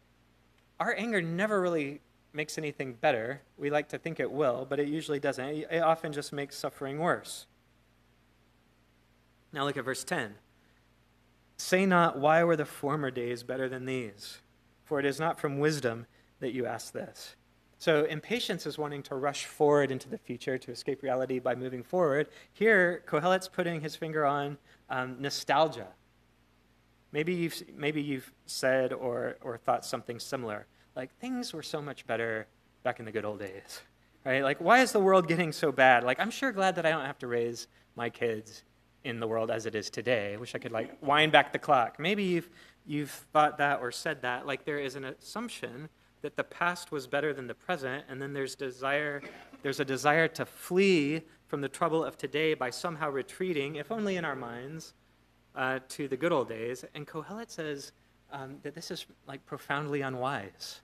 our 0.79 0.96
anger 0.98 1.22
never 1.22 1.62
really 1.62 2.01
makes 2.34 2.58
anything 2.58 2.94
better. 2.94 3.41
We 3.58 3.70
like 3.70 3.89
to 3.89 3.98
think 3.98 4.20
it 4.20 4.32
will, 4.32 4.65
but 4.70 4.79
it 4.79 4.88
usually 4.88 5.20
doesn't. 5.20 5.46
It, 5.46 5.82
often 5.82 6.12
just 6.12 6.34
makes 6.34 6.58
suffering 6.58 7.00
worse. 7.00 7.48
Now 9.53 9.63
look 9.63 9.77
at 9.77 9.86
verse 9.86 10.03
10. 10.03 10.36
Say 11.58 11.86
not, 11.86 12.20
Why 12.20 12.44
were 12.44 12.58
the 12.58 12.65
former 12.65 13.10
days 13.10 13.44
better 13.44 13.70
than 13.70 13.86
these? 13.86 14.39
For 14.84 15.00
it 15.00 15.05
is 15.05 15.20
not 15.20 15.39
from 15.39 15.60
wisdom 15.60 16.05
that 16.39 16.53
you 16.53 16.65
ask 16.65 16.91
this. 16.91 17.36
So 17.77 18.05
impatience 18.05 18.65
is 18.65 18.77
wanting 18.77 19.03
to 19.03 19.15
rush 19.15 19.46
forward 19.46 19.91
into 19.91 20.10
the 20.10 20.17
future 20.17 20.58
to 20.58 20.72
escape 20.72 21.01
reality 21.01 21.39
by 21.39 21.55
moving 21.55 21.84
forward. 21.84 22.27
Here, 22.53 23.03
Kohelet's 23.08 23.48
putting 23.48 23.82
his 23.82 23.96
finger 23.96 24.25
on 24.25 24.58
um, 24.89 25.17
nostalgia. 25.20 25.88
Maybe 27.15 27.34
you've, 27.34 27.63
maybe 27.77 28.01
you've 28.01 28.29
said 28.45 28.91
or, 28.91 29.38
or 29.39 29.57
thought 29.57 29.86
something 29.86 30.19
similar, 30.19 30.67
like 30.98 31.17
things 31.19 31.53
were 31.53 31.63
so 31.63 31.81
much 31.81 32.05
better 32.05 32.45
back 32.84 33.00
in 33.00 33.05
the 33.05 33.12
good 33.13 33.24
old 33.24 33.39
days, 33.39 33.79
right? 34.25 34.43
Like, 34.43 34.60
why 34.60 34.81
is 34.81 34.91
the 34.91 35.00
world 35.00 35.25
getting 35.25 35.53
so 35.53 35.72
bad? 35.72 36.03
Like, 36.03 36.19
I'm 36.19 36.29
sure 36.29 36.51
glad 36.51 36.75
that 36.75 36.86
I 36.86 36.89
don't 36.89 37.05
have 37.05 37.17
to 37.19 37.27
raise 37.27 37.69
my 37.95 38.10
kids 38.10 38.63
in 39.05 39.22
the 39.22 39.27
world 39.27 39.50
as 39.50 39.65
it 39.65 39.75
is 39.75 39.89
today. 39.89 40.34
I 40.34 40.36
wish 40.36 40.55
I 40.55 40.57
could 40.57 40.74
like 40.74 41.01
wind 41.01 41.31
back 41.31 41.53
the 41.53 41.57
clock. 41.57 42.00
Maybe 42.00 42.22
you've 42.22 42.50
you've 42.86 43.12
thought 43.31 43.60
that 43.60 43.79
or 43.79 43.93
said 43.93 44.22
that. 44.24 44.45
Like 44.45 44.65
there 44.65 44.79
is 44.79 44.98
an 44.98 45.05
assumption 45.05 45.88
that 46.22 46.36
the 46.36 46.43
past 46.43 46.91
was 46.91 47.07
better 47.07 47.34
than 47.34 47.48
the 47.48 47.55
present, 47.55 48.03
and 48.10 48.22
then 48.22 48.34
there's 48.34 48.55
desire 48.55 49.22
there's 49.63 49.79
a 49.79 49.86
desire 49.86 50.27
to 50.27 50.45
flee 50.45 51.22
from 51.48 51.62
the 51.62 51.69
trouble 51.69 52.03
of 52.03 52.17
today 52.17 52.55
by 52.55 52.72
somehow 52.72 53.10
retreating, 53.10 53.77
if 53.77 53.89
only 53.89 54.17
in 54.17 54.25
our 54.25 54.36
minds, 54.36 54.93
uh, 55.55 55.79
to 55.89 56.07
the 56.07 56.17
good 56.17 56.31
old 56.31 56.50
days. 56.50 56.85
And 56.93 57.07
Kohelet 57.07 57.50
says 57.50 57.91
um, 58.31 58.57
that 58.63 58.75
this 58.75 58.91
is 58.91 59.05
like 59.27 59.45
profoundly 59.45 60.01
unwise. 60.01 60.81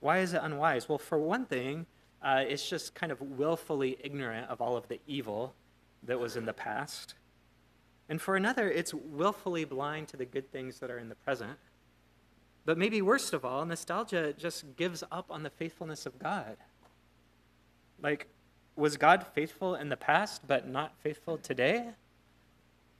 Why 0.00 0.18
is 0.18 0.34
it 0.34 0.40
unwise? 0.42 0.88
Well, 0.88 0.98
for 0.98 1.18
one 1.18 1.46
thing, 1.46 1.86
uh, 2.22 2.44
it's 2.46 2.68
just 2.68 2.94
kind 2.94 3.12
of 3.12 3.20
willfully 3.20 3.96
ignorant 4.02 4.48
of 4.48 4.60
all 4.60 4.76
of 4.76 4.88
the 4.88 5.00
evil 5.06 5.54
that 6.02 6.18
was 6.18 6.36
in 6.36 6.44
the 6.44 6.52
past. 6.52 7.14
And 8.08 8.20
for 8.20 8.36
another, 8.36 8.70
it's 8.70 8.92
willfully 8.92 9.64
blind 9.64 10.08
to 10.08 10.16
the 10.16 10.24
good 10.24 10.50
things 10.50 10.78
that 10.80 10.90
are 10.90 10.98
in 10.98 11.08
the 11.08 11.14
present. 11.14 11.58
But 12.64 12.78
maybe 12.78 13.02
worst 13.02 13.32
of 13.32 13.44
all, 13.44 13.64
nostalgia 13.64 14.32
just 14.32 14.76
gives 14.76 15.02
up 15.10 15.26
on 15.30 15.42
the 15.42 15.50
faithfulness 15.50 16.06
of 16.06 16.18
God. 16.18 16.56
Like, 18.00 18.28
was 18.76 18.96
God 18.96 19.26
faithful 19.34 19.74
in 19.74 19.88
the 19.88 19.96
past 19.96 20.42
but 20.46 20.68
not 20.68 20.94
faithful 21.02 21.38
today? 21.38 21.90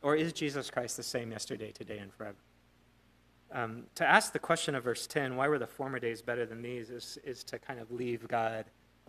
Or 0.03 0.17
is 0.17 0.33
Jesus 0.33 0.71
Christ 0.71 0.97
the 0.97 1.03
same 1.03 1.31
yesterday, 1.31 1.71
today, 1.73 1.99
and 1.99 2.13
forever? 2.13 2.37
Um, 3.53 3.85
to 3.97 4.09
ask 4.09 4.33
the 4.33 4.39
question 4.39 4.75
of 4.75 4.85
verse 4.85 5.07
10, 5.07 5.37
why 5.37 5.47
were 5.49 5.59
the 5.59 5.67
former 5.67 5.99
days 5.99 6.23
better 6.23 6.47
than 6.47 6.63
these, 6.63 6.91
is, 6.91 7.19
is 7.25 7.45
to 7.45 7.59
kind 7.59 7.79
of 7.79 7.91
leave 7.91 8.27
God 8.27 8.65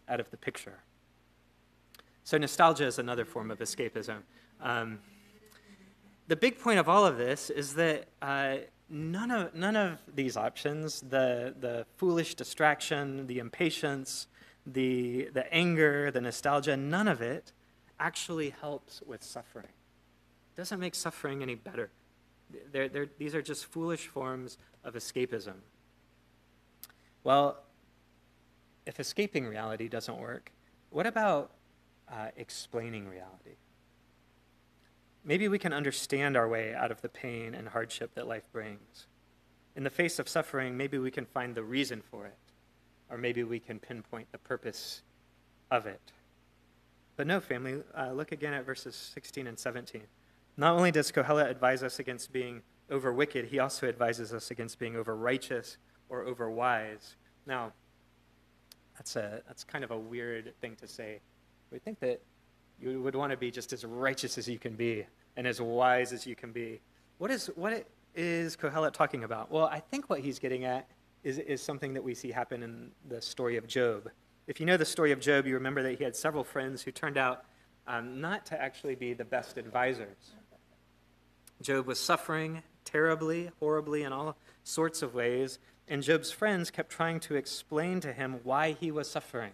out 0.10 0.20
of 0.20 0.30
the 0.32 0.38
picture. 0.38 0.80
So, 2.24 2.38
nostalgia 2.38 2.86
is 2.86 3.00
another 3.00 3.26
form 3.26 3.52
of 3.52 3.60
escapism. 3.60 4.20
Um, 4.62 5.00
the 6.28 6.36
big 6.36 6.60
point 6.60 6.80
of 6.80 6.88
all 6.88 7.06
of 7.06 7.18
this 7.18 7.50
is 7.50 7.74
that 7.76 8.08
uh, 8.22 8.58
none, 8.90 9.32
of, 9.32 9.54
none 9.56 9.76
of 9.76 10.00
these 10.14 10.38
options 10.38 11.02
the, 11.02 11.54
the 11.60 11.86
foolish 11.98 12.36
distraction, 12.36 13.28
the 13.28 13.40
impatience, 13.40 14.28
the, 14.66 15.30
the 15.34 15.52
anger, 15.54 16.12
the 16.12 16.22
nostalgia 16.22 16.78
none 16.78 17.08
of 17.08 17.22
it 17.22 17.52
actually 18.00 18.52
helps 18.52 19.02
with 19.06 19.24
suffering. 19.24 19.68
Doesn't 20.56 20.80
make 20.80 20.96
suffering 20.96 21.42
any 21.42 21.56
better. 21.56 21.90
They're, 22.72 22.88
they're, 22.88 23.10
these 23.18 23.34
are 23.34 23.42
just 23.42 23.66
foolish 23.66 24.08
forms 24.08 24.58
of 24.84 24.94
escapism. 24.94 25.56
Well, 27.24 27.64
if 28.86 29.00
escaping 29.00 29.48
reality 29.48 29.88
doesn't 29.88 30.18
work, 30.18 30.52
what 30.90 31.08
about 31.08 31.52
uh, 32.12 32.28
explaining 32.38 33.08
reality. 33.08 33.58
Maybe 35.24 35.48
we 35.48 35.58
can 35.58 35.74
understand 35.74 36.36
our 36.36 36.48
way 36.48 36.74
out 36.74 36.92
of 36.92 37.02
the 37.02 37.10
pain 37.10 37.56
and 37.56 37.70
hardship 37.70 38.14
that 38.16 38.28
life 38.28 38.44
brings. 38.52 39.08
In 39.76 39.84
the 39.84 39.90
face 39.90 40.20
of 40.20 40.28
suffering, 40.28 40.76
maybe 40.78 40.98
we 40.98 41.12
can 41.12 41.26
find 41.26 41.56
the 41.56 41.64
reason 41.64 42.02
for 42.02 42.26
it, 42.26 42.38
or 43.10 43.18
maybe 43.18 43.44
we 43.44 43.60
can 43.60 43.80
pinpoint 43.80 44.32
the 44.32 44.38
purpose 44.38 45.02
of 45.72 45.88
it. 45.88 46.12
But 47.16 47.28
no, 47.28 47.40
family, 47.40 47.82
uh, 47.98 48.12
look 48.12 48.32
again 48.32 48.54
at 48.54 48.66
verses 48.66 48.96
16 48.96 49.48
and 49.48 49.58
17. 49.58 50.02
Not 50.58 50.76
only 50.76 50.92
does 50.92 51.12
Kohelet 51.12 51.50
advise 51.50 51.84
us 51.84 52.00
against 52.00 52.32
being 52.32 52.62
over 52.90 53.12
wicked, 53.12 53.46
he 53.46 53.60
also 53.60 53.88
advises 53.88 54.34
us 54.34 54.52
against 54.52 54.78
being 54.78 54.96
over 54.96 55.16
righteous 55.16 55.78
or 56.10 56.24
over 56.24 56.50
wise. 56.50 57.16
Now, 57.46 57.74
that's, 58.96 59.16
a, 59.16 59.42
that's 59.48 59.64
kind 59.64 59.84
of 59.84 59.92
a 59.92 59.98
weird 59.98 60.54
thing 60.62 60.76
to 60.76 60.88
say 60.88 61.20
we 61.72 61.80
think 61.80 62.00
that 62.02 62.22
you 62.80 63.02
would 63.02 63.16
want 63.16 63.32
to 63.32 63.38
be 63.38 63.50
just 63.50 63.74
as 63.74 63.84
righteous 63.84 64.38
as 64.38 64.48
you 64.48 64.60
can 64.60 64.76
be 64.76 65.06
and 65.36 65.48
as 65.48 65.60
wise 65.60 66.14
as 66.14 66.28
you 66.28 66.36
can 66.36 66.52
be. 66.52 66.80
What 67.18 67.32
is, 67.32 67.50
what 67.56 67.88
is 68.14 68.56
Kohelet 68.56 68.94
talking 68.94 69.24
about? 69.24 69.52
Well, 69.52 69.66
I 69.66 69.80
think 69.80 70.10
what 70.10 70.20
he's 70.20 70.38
getting 70.38 70.66
at 70.66 70.88
is, 71.24 71.40
is 71.40 71.62
something 71.62 71.94
that 71.94 72.04
we 72.04 72.14
see 72.14 72.32
happen 72.32 72.62
in 72.62 72.92
the 73.10 73.22
story 73.22 73.58
of 73.58 73.66
Job. 73.66 74.10
If 74.46 74.60
you 74.60 74.66
know 74.66 74.78
the 74.78 74.86
story 74.86 75.12
of 75.12 75.20
Job, 75.20 75.48
you 75.48 75.56
remember 75.56 75.82
that 75.82 75.98
he 75.98 76.04
had 76.04 76.16
several 76.16 76.44
friends 76.44 76.84
who 76.84 76.92
turned 76.92 77.18
out 77.18 77.46
um, 77.88 78.22
not 78.22 78.46
to 78.48 78.62
actually 78.62 78.96
be 78.96 79.14
the 79.14 79.26
best 79.26 79.58
advisors. 79.58 80.36
Job 81.62 81.86
was 81.86 82.00
suffering 82.00 82.64
terribly, 82.86 83.50
horribly, 83.60 84.04
in 84.04 84.12
all 84.12 84.38
sorts 84.64 85.02
of 85.02 85.14
ways, 85.14 85.60
and 85.88 86.02
Job's 86.02 86.32
friends 86.32 86.72
kept 86.72 86.90
trying 86.90 87.20
to 87.22 87.36
explain 87.36 88.00
to 88.02 88.14
him 88.14 88.40
why 88.44 88.72
he 88.72 88.92
was 88.92 89.10
suffering. 89.10 89.52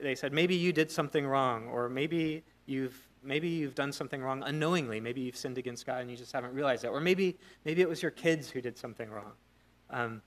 They 0.00 0.14
said, 0.14 0.32
maybe 0.32 0.54
you 0.54 0.72
did 0.72 0.90
something 0.90 1.26
wrong, 1.26 1.66
or 1.68 1.88
maybe 1.88 2.44
you've, 2.66 2.96
maybe 3.22 3.48
you've 3.48 3.74
done 3.74 3.92
something 3.92 4.22
wrong 4.22 4.42
unknowingly. 4.44 5.00
Maybe 5.00 5.22
you've 5.22 5.36
sinned 5.36 5.58
against 5.58 5.86
God 5.86 6.02
and 6.02 6.10
you 6.10 6.16
just 6.16 6.32
haven't 6.32 6.54
realized 6.54 6.84
it. 6.84 6.88
Or 6.88 7.00
maybe, 7.00 7.36
maybe 7.64 7.82
it 7.82 7.88
was 7.88 8.00
your 8.00 8.12
kids 8.12 8.48
who 8.50 8.60
did 8.60 8.78
something 8.78 9.10
wrong. 9.10 9.32
Um, 9.90 10.22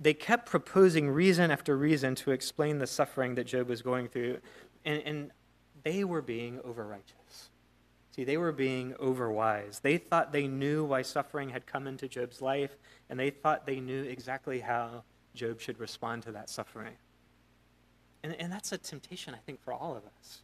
they 0.00 0.14
kept 0.14 0.46
proposing 0.46 1.08
reason 1.08 1.50
after 1.50 1.76
reason 1.76 2.14
to 2.16 2.32
explain 2.32 2.78
the 2.78 2.86
suffering 2.86 3.34
that 3.36 3.44
Job 3.44 3.68
was 3.68 3.82
going 3.82 4.08
through, 4.08 4.38
and, 4.84 5.02
and 5.02 5.30
they 5.84 6.04
were 6.04 6.22
being 6.22 6.60
overrighteous. 6.64 7.50
See, 8.16 8.24
they 8.24 8.38
were 8.38 8.52
being 8.52 8.94
overwise. 8.94 9.82
They 9.82 9.98
thought 9.98 10.32
they 10.32 10.48
knew 10.48 10.84
why 10.84 11.02
suffering 11.02 11.50
had 11.50 11.66
come 11.66 11.86
into 11.86 12.08
Job's 12.08 12.40
life, 12.40 12.78
and 13.10 13.20
they 13.20 13.28
thought 13.28 13.66
they 13.66 13.78
knew 13.78 14.04
exactly 14.04 14.60
how 14.60 15.04
Job 15.34 15.60
should 15.60 15.78
respond 15.78 16.22
to 16.22 16.32
that 16.32 16.48
suffering. 16.48 16.94
And, 18.22 18.34
and 18.40 18.50
that's 18.50 18.72
a 18.72 18.78
temptation, 18.78 19.34
I 19.34 19.38
think, 19.44 19.62
for 19.62 19.74
all 19.74 19.94
of 19.94 20.02
us. 20.18 20.40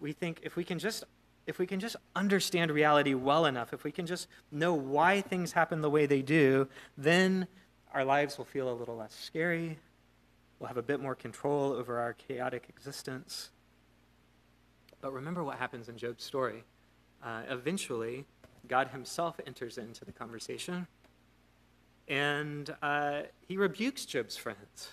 We 0.00 0.12
think 0.12 0.40
if 0.42 0.56
we 0.56 0.64
can 0.64 0.78
just 0.80 1.04
if 1.46 1.58
we 1.58 1.66
can 1.66 1.78
just 1.78 1.96
understand 2.16 2.70
reality 2.70 3.12
well 3.12 3.44
enough, 3.44 3.74
if 3.74 3.84
we 3.84 3.92
can 3.92 4.06
just 4.06 4.28
know 4.50 4.72
why 4.72 5.20
things 5.20 5.52
happen 5.52 5.82
the 5.82 5.90
way 5.90 6.06
they 6.06 6.22
do, 6.22 6.66
then 6.96 7.46
our 7.92 8.02
lives 8.02 8.38
will 8.38 8.46
feel 8.46 8.72
a 8.72 8.72
little 8.72 8.96
less 8.96 9.14
scary. 9.14 9.78
We'll 10.58 10.68
have 10.68 10.78
a 10.78 10.82
bit 10.82 11.00
more 11.00 11.14
control 11.14 11.72
over 11.72 11.98
our 11.98 12.14
chaotic 12.14 12.64
existence. 12.70 13.50
But 15.02 15.12
remember 15.12 15.44
what 15.44 15.58
happens 15.58 15.90
in 15.90 15.98
Job's 15.98 16.24
story. 16.24 16.64
Uh, 17.24 17.42
eventually, 17.48 18.26
God 18.68 18.88
himself 18.88 19.40
enters 19.46 19.78
into 19.78 20.04
the 20.04 20.12
conversation 20.12 20.86
and 22.08 22.74
uh, 22.82 23.22
he 23.46 23.56
rebukes 23.56 24.04
Job's 24.04 24.36
friends. 24.36 24.90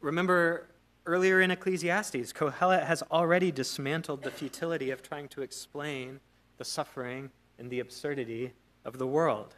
remember 0.00 0.66
earlier 1.06 1.40
in 1.40 1.50
Ecclesiastes, 1.50 2.32
Kohelet 2.32 2.84
has 2.84 3.02
already 3.10 3.52
dismantled 3.52 4.22
the 4.22 4.30
futility 4.30 4.90
of 4.90 5.02
trying 5.02 5.28
to 5.28 5.42
explain 5.42 6.20
the 6.58 6.64
suffering 6.64 7.30
and 7.58 7.70
the 7.70 7.80
absurdity 7.80 8.52
of 8.84 8.98
the 8.98 9.06
world. 9.06 9.54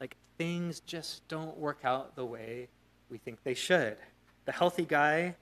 Like, 0.00 0.16
things 0.36 0.80
just 0.80 1.26
don't 1.28 1.56
work 1.56 1.80
out 1.84 2.14
the 2.16 2.24
way 2.24 2.68
we 3.10 3.18
think 3.18 3.42
they 3.42 3.54
should. 3.54 3.96
The 4.44 4.52
healthy 4.52 4.84
guy 4.84 5.34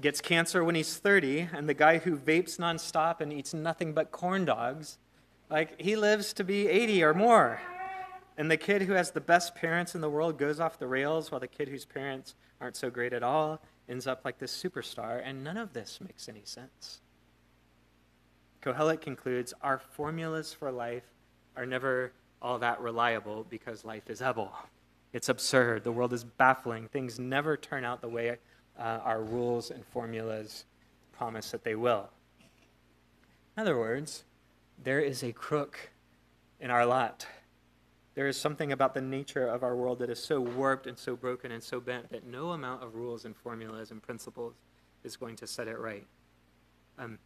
gets 0.00 0.20
cancer 0.20 0.62
when 0.62 0.74
he's 0.74 0.96
30, 0.96 1.48
and 1.52 1.68
the 1.68 1.74
guy 1.74 1.98
who 1.98 2.16
vapes 2.16 2.58
nonstop 2.58 3.20
and 3.20 3.32
eats 3.32 3.52
nothing 3.52 3.92
but 3.92 4.10
corn 4.10 4.44
dogs, 4.44 4.98
like, 5.50 5.80
he 5.80 5.96
lives 5.96 6.32
to 6.34 6.44
be 6.44 6.68
80 6.68 7.02
or 7.04 7.14
more. 7.14 7.60
And 8.36 8.50
the 8.50 8.56
kid 8.56 8.82
who 8.82 8.92
has 8.92 9.10
the 9.10 9.20
best 9.20 9.54
parents 9.54 9.94
in 9.94 10.00
the 10.00 10.10
world 10.10 10.38
goes 10.38 10.60
off 10.60 10.78
the 10.78 10.86
rails, 10.86 11.30
while 11.30 11.40
the 11.40 11.48
kid 11.48 11.68
whose 11.68 11.84
parents 11.84 12.34
aren't 12.60 12.76
so 12.76 12.90
great 12.90 13.12
at 13.12 13.22
all 13.22 13.60
ends 13.88 14.06
up 14.06 14.24
like 14.24 14.38
this 14.38 14.56
superstar, 14.56 15.20
and 15.24 15.42
none 15.42 15.56
of 15.56 15.72
this 15.72 15.98
makes 16.00 16.28
any 16.28 16.42
sense. 16.44 17.00
Kohelet 18.62 19.00
concludes 19.00 19.54
our 19.62 19.78
formulas 19.78 20.52
for 20.52 20.70
life 20.70 21.04
are 21.56 21.66
never 21.66 22.12
all 22.40 22.58
that 22.58 22.80
reliable 22.80 23.46
because 23.48 23.84
life 23.84 24.08
is 24.08 24.20
Hebel. 24.20 24.52
It's 25.12 25.28
absurd. 25.28 25.84
The 25.84 25.92
world 25.92 26.12
is 26.12 26.22
baffling. 26.22 26.88
Things 26.88 27.18
never 27.18 27.56
turn 27.56 27.84
out 27.84 28.00
the 28.00 28.08
way 28.08 28.38
uh, 28.78 29.00
our 29.04 29.22
rules 29.22 29.70
and 29.70 29.84
formulas 29.84 30.64
promise 31.12 31.50
that 31.50 31.64
they 31.64 31.74
will. 31.74 32.08
In 33.56 33.62
other 33.62 33.76
words, 33.76 34.24
there 34.82 35.00
is 35.00 35.22
a 35.22 35.32
crook 35.32 35.90
in 36.60 36.70
our 36.70 36.86
lot. 36.86 37.26
There 38.14 38.28
is 38.28 38.36
something 38.36 38.72
about 38.72 38.94
the 38.94 39.00
nature 39.00 39.46
of 39.46 39.62
our 39.62 39.76
world 39.76 39.98
that 40.00 40.10
is 40.10 40.22
so 40.22 40.40
warped 40.40 40.86
and 40.86 40.98
so 40.98 41.16
broken 41.16 41.52
and 41.52 41.62
so 41.62 41.80
bent 41.80 42.10
that 42.10 42.26
no 42.26 42.50
amount 42.50 42.82
of 42.82 42.94
rules 42.94 43.24
and 43.24 43.36
formulas 43.36 43.90
and 43.90 44.02
principles 44.02 44.54
is 45.04 45.16
going 45.16 45.36
to 45.36 45.46
set 45.46 45.68
it 45.68 45.78
right. 45.78 46.06
Um, 46.98 47.18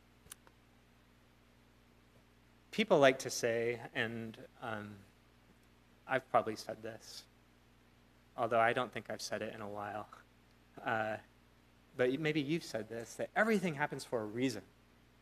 people 2.71 2.99
like 2.99 3.19
to 3.21 3.31
say, 3.31 3.81
and 3.95 4.37
um, 4.63 4.91
I've 6.07 6.29
probably 6.31 6.57
said 6.57 6.83
this, 6.83 7.25
although 8.37 8.61
I 8.61 8.73
don't 8.73 8.93
think 8.93 9.07
I've 9.09 9.23
said 9.23 9.43
it 9.43 9.55
in 9.55 9.61
a 9.61 9.69
while. 9.69 10.09
Uh, 10.85 11.17
but 11.97 12.19
maybe 12.21 12.41
you've 12.41 12.65
said 12.65 12.89
this 12.89 13.15
that 13.15 13.31
everything 13.37 13.75
happens 13.75 14.05
for 14.05 14.21
a 14.21 14.27
reason. 14.27 14.63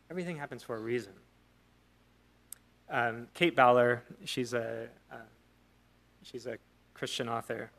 Everything 0.09 0.37
happens 0.37 0.63
for 0.63 0.75
a 0.75 0.79
reason. 0.79 1.13
Um, 2.89 3.27
Kate 3.33 3.55
Bowler, 3.55 4.03
she's 4.25 4.53
a, 4.53 4.87
uh, 5.11 5.15
she's 6.23 6.45
a 6.45 6.57
Christian 6.93 7.29
author 7.29 7.71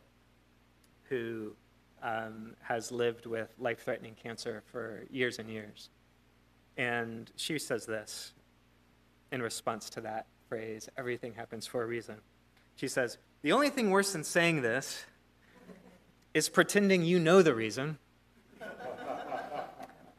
who 1.08 1.52
um, 2.02 2.54
has 2.62 2.90
lived 2.90 3.26
with 3.26 3.54
life 3.58 3.84
threatening 3.84 4.14
cancer 4.20 4.62
for 4.72 5.04
years 5.10 5.38
and 5.38 5.48
years. 5.48 5.90
And 6.76 7.30
she 7.36 7.58
says 7.58 7.86
this 7.86 8.32
in 9.30 9.42
response 9.42 9.90
to 9.90 10.00
that 10.02 10.26
phrase 10.48 10.88
everything 10.96 11.34
happens 11.34 11.66
for 11.66 11.82
a 11.82 11.86
reason. 11.86 12.16
She 12.76 12.88
says, 12.88 13.18
The 13.42 13.52
only 13.52 13.70
thing 13.70 13.90
worse 13.90 14.12
than 14.12 14.24
saying 14.24 14.62
this 14.62 15.04
is 16.34 16.48
pretending 16.48 17.04
you 17.04 17.18
know 17.18 17.42
the 17.42 17.54
reason. 17.54 17.98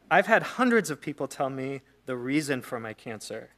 I've 0.10 0.28
had 0.28 0.44
hundreds 0.44 0.90
of 0.90 1.02
people 1.02 1.28
tell 1.28 1.50
me 1.50 1.82
the 2.06 2.16
reason 2.16 2.62
for 2.62 2.80
my 2.80 2.94
cancer 2.94 3.52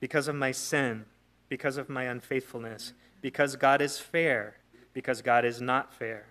because 0.00 0.28
of 0.28 0.34
my 0.34 0.52
sin, 0.52 1.06
because 1.48 1.76
of 1.76 1.88
my 1.88 2.04
unfaithfulness, 2.04 2.92
because 3.20 3.56
God 3.56 3.80
is 3.80 3.98
fair, 3.98 4.56
because 4.92 5.22
God 5.22 5.44
is 5.44 5.60
not 5.60 5.92
fair, 5.92 6.26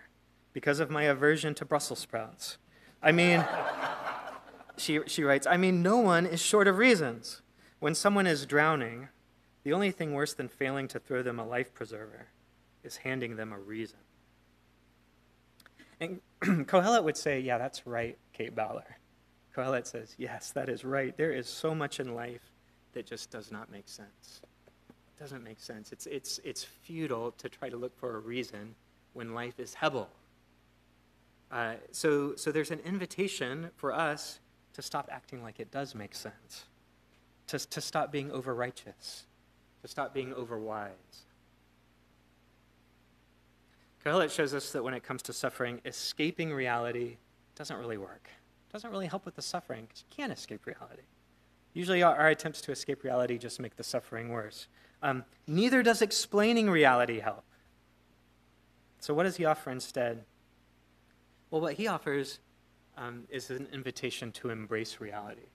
because 0.54 0.80
of 0.80 0.90
my 0.90 1.04
aversion 1.04 1.54
to 1.56 1.66
Brussels 1.66 2.00
sprouts. 2.00 2.58
I 3.02 3.12
mean, 3.12 3.46
she, 4.78 5.00
she 5.08 5.24
writes, 5.24 5.48
I 5.48 5.58
mean, 5.58 5.82
no 5.82 5.98
one 5.98 6.26
is 6.26 6.42
short 6.42 6.68
of 6.68 6.78
reasons. 6.78 7.42
When 7.80 7.96
someone 7.96 8.28
is 8.28 8.46
drowning, 8.46 9.10
the 9.64 9.74
only 9.74 9.92
thing 9.92 10.14
worse 10.14 10.34
than 10.34 10.48
failing 10.48 10.88
to 10.90 11.00
throw 11.00 11.24
them 11.24 11.40
a 11.40 11.46
life 11.46 11.74
preserver 11.74 12.28
is 12.84 12.98
handing 12.98 13.36
them 13.36 13.52
a 13.52 13.60
reason. 13.60 14.00
And 16.00 16.22
Kohelet 16.68 17.04
would 17.04 17.18
say, 17.18 17.40
Yeah, 17.40 17.58
that's 17.58 17.88
right, 17.88 18.18
Kate 18.34 18.56
Bowler. 18.56 18.98
Kohelet 19.56 19.86
says, 19.86 20.16
Yes, 20.18 20.52
that 20.52 20.70
is 20.70 20.84
right. 20.84 21.16
There 21.16 21.32
is 21.32 21.48
so 21.48 21.76
much 21.76 22.00
in 22.00 22.16
life 22.16 22.52
that 22.94 23.06
just 23.06 23.30
does 23.30 23.52
not 23.52 23.72
make 23.72 23.88
sense. 23.88 24.42
It 24.90 25.20
doesn't 25.20 25.44
make 25.44 25.60
sense. 25.60 25.92
It's, 25.92 26.06
it's, 26.08 26.40
it's 26.44 26.64
futile 26.64 27.32
to 27.38 27.50
try 27.50 27.70
to 27.70 27.78
look 27.78 27.96
for 27.98 28.16
a 28.16 28.20
reason 28.20 28.76
when 29.14 29.34
life 29.34 29.60
is 29.60 29.74
Hebel. 29.74 30.10
Uh, 31.52 31.76
so, 31.92 32.36
so 32.36 32.52
there's 32.52 32.72
an 32.72 32.80
invitation 32.80 33.70
for 33.76 33.94
us 33.94 34.40
to 34.74 34.82
stop 34.82 35.08
acting 35.12 35.44
like 35.44 35.60
it 35.60 35.70
does 35.70 35.94
make 35.94 36.16
sense, 36.16 36.66
to, 37.48 37.60
to 37.60 37.80
stop 37.80 38.12
being 38.12 38.32
over 38.32 38.56
righteous, 38.56 39.26
to 39.84 39.88
stop 39.88 40.16
being 40.16 40.34
over 40.34 40.58
wise. 40.58 41.26
Kohelet 44.04 44.32
shows 44.32 44.54
us 44.54 44.72
that 44.72 44.84
when 44.84 44.96
it 44.96 45.04
comes 45.04 45.22
to 45.24 45.34
suffering, 45.34 45.80
escaping 45.86 46.52
reality 46.52 47.18
doesn't 47.56 47.78
really 47.78 47.98
work. 47.98 48.30
Doesn't 48.74 48.90
really 48.90 49.06
help 49.06 49.24
with 49.24 49.36
the 49.36 49.42
suffering 49.42 49.86
because 49.86 50.04
you 50.10 50.16
can't 50.16 50.34
escape 50.34 50.66
reality. 50.66 51.04
Usually, 51.74 52.02
our, 52.02 52.16
our, 52.16 52.30
attempts 52.30 52.60
to 52.62 52.72
escape 52.72 53.04
reality 53.04 53.38
just 53.38 53.60
make 53.60 53.76
the 53.76 53.84
suffering 53.84 54.30
worse. 54.30 54.68
Um, 55.04 55.26
neither 55.46 55.84
does 55.84 56.02
explaining 56.02 56.70
reality 56.70 57.20
help. 57.20 57.44
So, 59.00 59.14
what 59.14 59.24
does 59.24 59.38
he 59.38 59.46
offer 59.46 59.70
instead? 59.70 60.24
Well, 61.52 61.62
what 61.62 61.76
he 61.76 61.86
offers 61.86 62.40
um, 62.98 63.26
is 63.30 63.52
an 63.52 63.68
invitation 63.72 64.32
to 64.34 64.50
embrace 64.50 65.00
reality. 65.00 65.50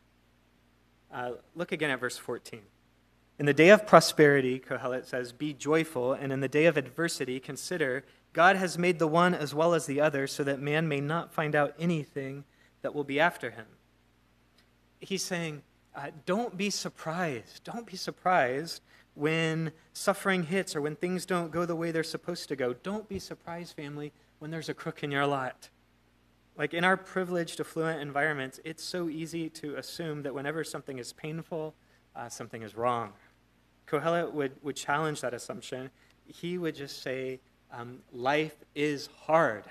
Uh, 1.13 1.33
look 1.57 1.73
again 1.73 1.91
at 1.91 1.99
verse 1.99 2.17
14. 2.17 2.61
In 3.41 3.47
the 3.47 3.55
day 3.55 3.71
of 3.71 3.87
prosperity, 3.87 4.61
Kohelet 4.61 5.07
says, 5.07 5.33
Be 5.33 5.53
joyful, 5.55 6.13
and 6.13 6.33
in 6.33 6.41
the 6.41 6.49
day 6.49 6.67
of 6.67 6.77
adversity, 6.77 7.41
consider 7.41 8.05
God 8.33 8.57
has 8.57 8.79
made 8.79 9.01
the 9.01 9.09
one 9.09 9.35
as 9.35 9.55
well 9.55 9.75
as 9.75 9.87
the 9.87 10.01
other, 10.01 10.29
so 10.29 10.45
that 10.45 10.61
man 10.61 10.87
may 10.87 11.01
not 11.01 11.33
find 11.33 11.57
out 11.57 11.75
anything 11.81 12.45
that 12.83 12.95
will 12.95 13.05
be 13.05 13.21
after 13.21 13.51
him. 13.51 13.67
He's 15.01 15.23
saying, 15.23 15.63
uh, 15.95 16.11
don't 16.27 16.57
be 16.57 16.71
surprised. 16.71 17.65
Don't 17.65 17.87
be 17.87 17.97
surprised 17.97 18.83
when 19.15 19.73
suffering 19.93 20.45
hits 20.45 20.77
or 20.77 20.81
when 20.81 20.95
things 20.97 21.27
don't 21.27 21.51
go 21.51 21.65
the 21.65 21.75
way 21.75 21.91
they're 21.91 22.05
supposed 22.05 22.49
to 22.49 22.57
go. 22.57 22.73
Don't 22.73 23.09
be 23.09 23.19
surprised, 23.19 23.75
family, 23.75 24.13
when 24.39 24.51
there's 24.51 24.69
a 24.69 24.75
crook 24.75 25.03
in 25.03 25.11
your 25.11 25.27
lot. 25.27 25.71
Like 26.57 26.75
in 26.75 26.85
our 26.85 26.97
privileged, 26.97 27.61
affluent 27.61 28.01
environments, 28.01 28.61
it's 28.65 28.83
so 28.83 29.09
easy 29.09 29.49
to 29.51 29.77
assume 29.77 30.23
that 30.23 30.35
whenever 30.35 30.63
something 30.65 30.99
is 30.99 31.13
painful, 31.13 31.75
uh, 32.15 32.29
something 32.29 32.63
is 32.63 32.77
wrong. 32.77 33.13
Kohelet 33.87 34.33
would, 34.33 34.53
would 34.63 34.77
challenge 34.77 35.21
that 35.21 35.35
assumption. 35.35 35.91
He 36.27 36.59
would 36.59 36.75
just 36.75 37.03
say, 37.03 37.41
um, 37.73 37.99
life 38.13 38.57
is 38.75 39.09
hard. 39.27 39.65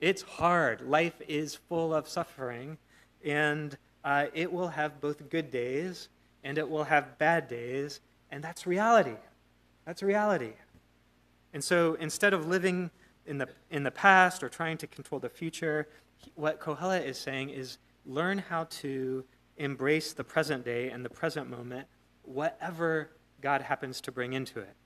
It's 0.00 0.22
hard. 0.22 0.82
Life 0.82 1.20
is 1.26 1.54
full 1.54 1.94
of 1.94 2.08
suffering, 2.08 2.78
and 3.24 3.76
uh, 4.04 4.26
it 4.34 4.52
will 4.52 4.68
have 4.68 5.00
both 5.00 5.28
good 5.30 5.50
days 5.50 6.08
and 6.46 6.58
it 6.58 6.70
will 6.70 6.84
have 6.84 7.18
bad 7.18 7.48
days, 7.48 8.00
and 8.30 8.42
that's 8.42 8.68
reality. 8.68 9.16
That's 9.84 10.00
reality. 10.00 10.52
And 11.52 11.62
so 11.62 11.94
instead 11.94 12.32
of 12.32 12.46
living 12.46 12.92
in 13.26 13.38
the, 13.38 13.48
in 13.72 13.82
the 13.82 13.90
past 13.90 14.44
or 14.44 14.48
trying 14.48 14.78
to 14.78 14.86
control 14.86 15.18
the 15.18 15.28
future, 15.28 15.88
what 16.36 16.60
Kohelet 16.60 17.04
is 17.04 17.18
saying 17.18 17.50
is 17.50 17.78
learn 18.04 18.38
how 18.38 18.64
to 18.64 19.24
embrace 19.56 20.12
the 20.12 20.22
present 20.22 20.64
day 20.64 20.88
and 20.90 21.04
the 21.04 21.10
present 21.10 21.50
moment, 21.50 21.88
whatever 22.22 23.10
God 23.40 23.62
happens 23.62 24.00
to 24.02 24.12
bring 24.12 24.32
into 24.32 24.60
it. 24.60 24.76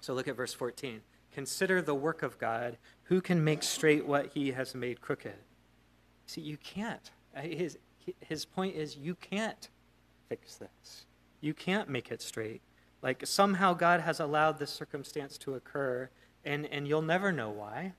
So 0.00 0.14
look 0.14 0.28
at 0.28 0.36
verse 0.36 0.54
14. 0.54 1.02
Consider 1.34 1.82
the 1.82 1.94
work 1.94 2.22
of 2.22 2.38
God. 2.38 2.78
Who 3.04 3.20
can 3.20 3.42
make 3.42 3.64
straight 3.64 4.06
what 4.06 4.30
he 4.34 4.52
has 4.52 4.74
made 4.74 5.00
crooked? 5.00 5.34
See, 6.26 6.40
you 6.40 6.56
can't. 6.56 7.10
Uh, 7.36 7.40
his, 7.40 7.76
his 8.20 8.44
point 8.44 8.76
is, 8.76 8.96
you 8.96 9.16
can't 9.16 9.68
fix 10.28 10.54
this. 10.56 11.06
You 11.40 11.52
can't 11.52 11.88
make 11.88 12.12
it 12.12 12.22
straight. 12.22 12.62
Like 13.02 13.26
somehow 13.26 13.74
God 13.74 14.00
has 14.00 14.20
allowed 14.20 14.58
this 14.58 14.70
circumstance 14.70 15.36
to 15.38 15.54
occur, 15.54 16.08
and, 16.44 16.66
and 16.66 16.86
you'll 16.86 17.02
never 17.02 17.32
know 17.32 17.50
why. 17.50 17.94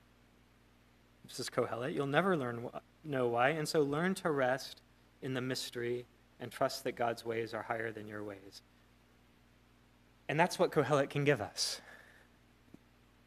This 1.28 1.38
is 1.38 1.50
Kohelet. 1.50 1.94
You'll 1.94 2.06
never 2.06 2.36
learn 2.36 2.68
know 3.04 3.28
why. 3.28 3.50
And 3.50 3.68
so 3.68 3.82
learn 3.82 4.14
to 4.16 4.30
rest 4.30 4.80
in 5.22 5.34
the 5.34 5.40
mystery 5.40 6.06
and 6.40 6.50
trust 6.50 6.84
that 6.84 6.96
God's 6.96 7.24
ways 7.24 7.52
are 7.52 7.62
higher 7.62 7.92
than 7.92 8.08
your 8.08 8.24
ways. 8.24 8.62
And 10.28 10.40
that's 10.40 10.58
what 10.58 10.72
Kohelet 10.72 11.10
can 11.10 11.24
give 11.24 11.40
us. 11.40 11.80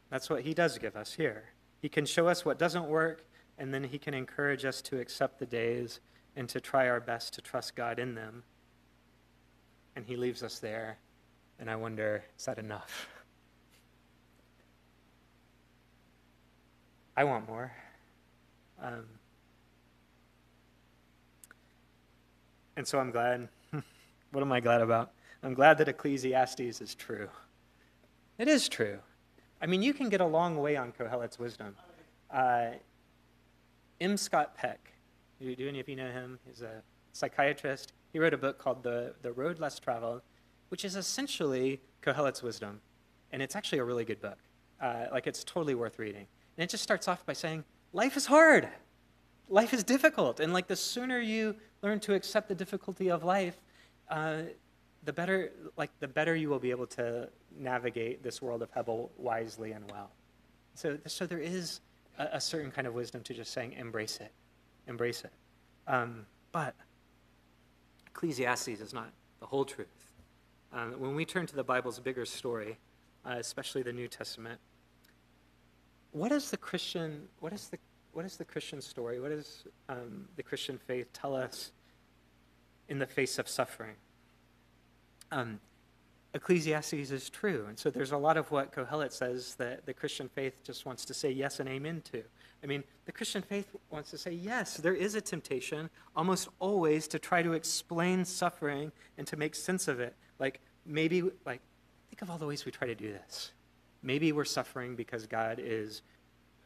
That's 0.09 0.29
what 0.29 0.41
he 0.41 0.53
does 0.53 0.77
give 0.77 0.95
us 0.95 1.13
here. 1.13 1.45
He 1.81 1.89
can 1.89 2.05
show 2.05 2.27
us 2.27 2.43
what 2.43 2.59
doesn't 2.59 2.87
work, 2.87 3.25
and 3.57 3.73
then 3.73 3.83
he 3.83 3.97
can 3.97 4.13
encourage 4.13 4.65
us 4.65 4.81
to 4.83 4.99
accept 4.99 5.39
the 5.39 5.45
days 5.45 5.99
and 6.35 6.49
to 6.49 6.59
try 6.59 6.89
our 6.89 6.99
best 6.99 7.33
to 7.35 7.41
trust 7.41 7.75
God 7.75 7.99
in 7.99 8.15
them. 8.15 8.43
And 9.95 10.05
he 10.05 10.15
leaves 10.15 10.43
us 10.43 10.59
there, 10.59 10.97
and 11.59 11.69
I 11.69 11.75
wonder, 11.75 12.23
is 12.37 12.45
that 12.45 12.57
enough? 12.57 13.09
I 17.15 17.25
want 17.25 17.47
more. 17.47 17.71
Um, 18.81 19.05
and 22.77 22.87
so 22.87 22.97
I'm 22.97 23.11
glad. 23.11 23.49
what 24.31 24.41
am 24.41 24.51
I 24.53 24.61
glad 24.61 24.81
about? 24.81 25.11
I'm 25.43 25.53
glad 25.53 25.77
that 25.79 25.89
Ecclesiastes 25.89 26.81
is 26.81 26.95
true. 26.95 27.29
It 28.37 28.47
is 28.47 28.69
true. 28.69 28.99
I 29.61 29.65
mean, 29.65 29.81
you 29.81 29.93
can 29.93 30.09
get 30.09 30.21
a 30.21 30.25
long 30.25 30.57
way 30.57 30.77
on 30.77 30.91
Kohelet's 30.91 31.37
wisdom. 31.37 31.75
Uh, 32.31 32.71
M. 33.99 34.15
Scott 34.15 34.55
Peck, 34.55 34.93
do, 35.39 35.53
do 35.55 35.67
any 35.67 35.79
of 35.79 35.89
you 35.89 35.95
know 35.95 36.09
him? 36.09 36.39
He's 36.45 36.61
a 36.61 36.81
psychiatrist. 37.11 37.93
He 38.13 38.19
wrote 38.19 38.33
a 38.33 38.37
book 38.37 38.57
called 38.57 38.83
The, 38.83 39.13
the 39.21 39.31
Road 39.31 39.59
Less 39.59 39.77
Traveled, 39.79 40.21
which 40.69 40.85
is 40.85 40.95
essentially 40.95 41.81
Kohelet's 42.01 42.41
wisdom. 42.41 42.79
And 43.31 43.41
it's 43.41 43.55
actually 43.55 43.79
a 43.79 43.83
really 43.83 44.05
good 44.05 44.21
book. 44.21 44.37
Uh, 44.81 45.05
like, 45.11 45.27
it's 45.27 45.43
totally 45.43 45.75
worth 45.75 45.99
reading. 45.99 46.25
And 46.57 46.63
it 46.63 46.69
just 46.69 46.83
starts 46.83 47.07
off 47.07 47.25
by 47.25 47.33
saying, 47.33 47.65
life 47.91 48.15
is 48.15 48.27
hard. 48.27 48.69
Life 49.49 49.73
is 49.73 49.83
difficult. 49.83 50.39
And, 50.39 50.53
like, 50.53 50.67
the 50.67 50.75
sooner 50.75 51.19
you 51.19 51.55
learn 51.81 51.99
to 52.01 52.13
accept 52.13 52.47
the 52.47 52.55
difficulty 52.55 53.09
of 53.09 53.23
life, 53.23 53.57
uh, 54.09 54.43
the 55.03 55.13
better, 55.13 55.51
like, 55.77 55.91
the 55.99 56.07
better 56.07 56.35
you 56.35 56.49
will 56.49 56.59
be 56.59 56.71
able 56.71 56.87
to 56.87 57.29
navigate 57.57 58.23
this 58.23 58.41
world 58.41 58.61
of 58.61 58.69
Hebel 58.71 59.11
wisely 59.17 59.71
and 59.71 59.89
well. 59.91 60.11
So, 60.75 60.97
so 61.05 61.25
there 61.25 61.39
is 61.39 61.81
a, 62.17 62.27
a 62.33 62.41
certain 62.41 62.71
kind 62.71 62.87
of 62.87 62.93
wisdom 62.93 63.21
to 63.23 63.33
just 63.33 63.51
saying, 63.51 63.73
embrace 63.73 64.17
it, 64.17 64.31
embrace 64.87 65.23
it. 65.23 65.31
Um, 65.87 66.25
but 66.51 66.75
Ecclesiastes 68.07 68.67
is 68.67 68.93
not 68.93 69.11
the 69.39 69.45
whole 69.45 69.65
truth. 69.65 69.87
Um, 70.71 70.99
when 70.99 71.15
we 71.15 71.25
turn 71.25 71.47
to 71.47 71.55
the 71.55 71.63
Bible's 71.63 71.99
bigger 71.99 72.25
story, 72.25 72.77
uh, 73.25 73.35
especially 73.37 73.81
the 73.81 73.93
New 73.93 74.07
Testament, 74.07 74.59
what 76.11 76.31
is 76.31 76.51
the 76.51 76.57
Christian? 76.57 77.27
What 77.39 77.53
is 77.53 77.67
the 77.67 77.77
what 78.13 78.25
is 78.25 78.37
the 78.37 78.45
Christian 78.45 78.81
story? 78.81 79.19
What 79.19 79.29
does 79.29 79.63
um, 79.87 80.27
the 80.35 80.43
Christian 80.43 80.77
faith 80.77 81.11
tell 81.13 81.35
us 81.35 81.71
in 82.87 82.99
the 82.99 83.05
face 83.05 83.37
of 83.37 83.47
suffering? 83.47 83.95
Um, 85.31 85.59
Ecclesiastes 86.33 86.93
is 86.93 87.29
true, 87.29 87.65
and 87.67 87.77
so 87.77 87.89
there's 87.89 88.11
a 88.11 88.17
lot 88.17 88.37
of 88.37 88.51
what 88.51 88.71
Kohelet 88.71 89.11
says 89.11 89.55
that 89.55 89.87
the 89.87 89.93
Christian 89.93 90.29
faith 90.29 90.63
just 90.63 90.85
wants 90.85 91.03
to 91.05 91.13
say 91.13 91.31
yes 91.31 91.59
and 91.59 91.67
amen 91.67 92.03
to. 92.11 92.21
I 92.63 92.67
mean, 92.67 92.83
the 93.05 93.11
Christian 93.11 93.41
faith 93.41 93.75
wants 93.89 94.11
to 94.11 94.17
say 94.17 94.31
yes, 94.31 94.77
there 94.77 94.93
is 94.93 95.15
a 95.15 95.21
temptation 95.21 95.89
almost 96.15 96.49
always 96.59 97.07
to 97.07 97.19
try 97.19 97.41
to 97.41 97.53
explain 97.53 98.25
suffering 98.25 98.91
and 99.17 99.25
to 99.25 99.37
make 99.37 99.55
sense 99.55 99.87
of 99.87 99.99
it. 99.99 100.15
Like 100.37 100.59
maybe, 100.85 101.23
like 101.45 101.61
think 102.09 102.21
of 102.21 102.29
all 102.29 102.37
the 102.37 102.45
ways 102.45 102.63
we 102.63 102.71
try 102.71 102.87
to 102.87 102.95
do 102.95 103.11
this. 103.11 103.51
Maybe 104.03 104.31
we're 104.31 104.45
suffering 104.45 104.95
because 104.95 105.25
God 105.25 105.59
is 105.59 106.03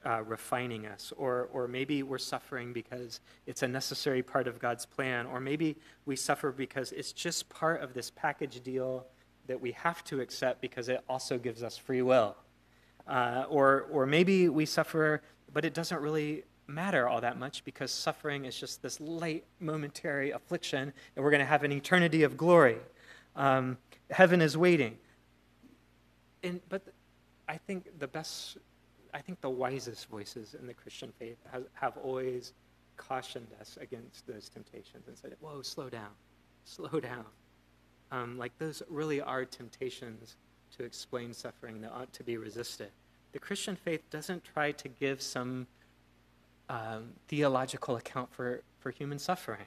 uh, 0.06 0.22
refining 0.24 0.86
us, 0.86 1.13
or, 1.18 1.50
or 1.54 1.68
maybe 1.68 2.04
we're 2.04 2.18
suffering 2.18 2.74
because 2.74 3.20
it's 3.46 3.63
a 3.63 3.68
necessary 3.68 4.22
part 4.22 4.48
of 4.48 4.60
God's 4.60 4.86
plan, 4.86 5.26
or 5.26 5.39
maybe 5.39 5.78
we 6.06 6.16
suffer 6.16 6.52
because 6.52 6.92
it's 6.92 7.13
just 7.13 7.50
part 7.50 7.82
of 7.82 7.94
this 7.94 8.10
package 8.10 8.62
deal 8.62 9.06
that 9.48 9.60
we 9.60 9.72
have 9.74 10.04
to 10.06 10.22
accept 10.22 10.62
because 10.62 10.89
it 10.89 11.02
also 11.10 11.38
gives 11.38 11.63
us 11.63 11.78
free 11.78 12.02
will. 12.02 12.36
Uh, 13.08 13.46
or, 13.50 13.88
or 13.92 14.06
maybe 14.06 14.48
we 14.48 14.66
suffer, 14.66 15.22
but 15.54 15.66
it 15.66 15.74
doesn't 15.74 16.02
really 16.02 16.44
matter 16.68 17.08
all 17.08 17.22
that 17.22 17.38
much 17.38 17.63
because 17.66 17.92
suffering 17.92 18.46
is 18.46 18.58
just 18.58 18.82
this 18.82 19.00
light, 19.02 19.44
momentary 19.60 20.32
affliction, 20.32 20.94
and 21.16 21.24
we're 21.24 21.32
going 21.32 21.39
to 21.39 21.46
have 21.46 21.63
an 21.63 21.72
eternity 21.72 22.24
of 22.24 22.38
glory. 22.38 22.78
Um, 23.36 23.78
heaven 24.10 24.42
is 24.42 24.56
waiting. 24.56 24.98
And, 26.44 26.62
but 26.70 26.82
I 27.48 27.58
think 27.58 28.00
the 28.00 28.08
best, 28.08 28.58
I 29.13 29.19
think 29.19 29.41
the 29.41 29.49
wisest 29.49 30.10
voices 30.10 30.56
in 30.60 30.65
the 30.65 30.73
Christian 30.73 31.12
faith 31.19 31.38
has, 31.52 31.63
have 31.73 31.97
always 31.97 32.54
cautioned 32.97 33.47
us 33.60 33.78
against 33.80 34.28
those 34.28 34.49
temptations 34.49 35.08
and 35.08 35.17
said, 35.17 35.36
whoa, 35.39 35.62
slow 35.62 35.89
down, 35.89 36.12
slow 36.65 36.99
down. 36.99 37.26
Um, 38.12 38.38
like 38.38 38.58
those 38.60 38.82
really 38.89 39.21
are 39.21 39.45
temptations 39.45 40.36
to 40.78 40.84
explain 40.84 41.34
suffering 41.34 41.82
that 41.82 41.91
ought 41.91 42.13
to 42.13 42.23
be 42.23 42.38
resisted. 42.38 42.89
The 43.32 43.39
Christian 43.39 43.76
faith 43.76 44.02
doesn't 44.10 44.43
try 44.43 44.71
to 44.71 44.88
give 44.88 45.21
some 45.21 45.67
um, 46.69 47.13
theological 47.28 47.95
account 47.95 48.34
for, 48.34 48.62
for 48.80 48.91
human 48.91 49.19
suffering. 49.19 49.65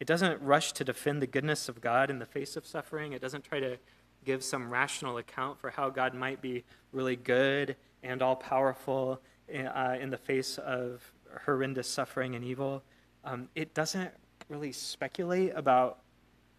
It 0.00 0.06
doesn't 0.06 0.40
rush 0.42 0.72
to 0.72 0.84
defend 0.84 1.20
the 1.20 1.26
goodness 1.26 1.68
of 1.68 1.80
God 1.80 2.10
in 2.10 2.18
the 2.18 2.26
face 2.26 2.56
of 2.56 2.66
suffering. 2.66 3.12
It 3.12 3.20
doesn't 3.20 3.44
try 3.44 3.60
to 3.60 3.78
give 4.24 4.44
some 4.44 4.70
rational 4.70 5.16
account 5.18 5.58
for 5.58 5.70
how 5.70 5.90
God 5.90 6.14
might 6.14 6.40
be 6.40 6.64
really 6.92 7.16
good 7.16 7.76
and 8.02 8.22
all 8.22 8.36
powerful 8.36 9.20
uh, 9.52 9.96
in 10.00 10.10
the 10.10 10.16
face 10.16 10.58
of 10.58 11.12
horrendous 11.44 11.88
suffering 11.88 12.34
and 12.34 12.44
evil. 12.44 12.82
Um, 13.24 13.48
it 13.54 13.74
doesn't 13.74 14.10
really 14.48 14.72
speculate 14.72 15.52
about 15.54 15.98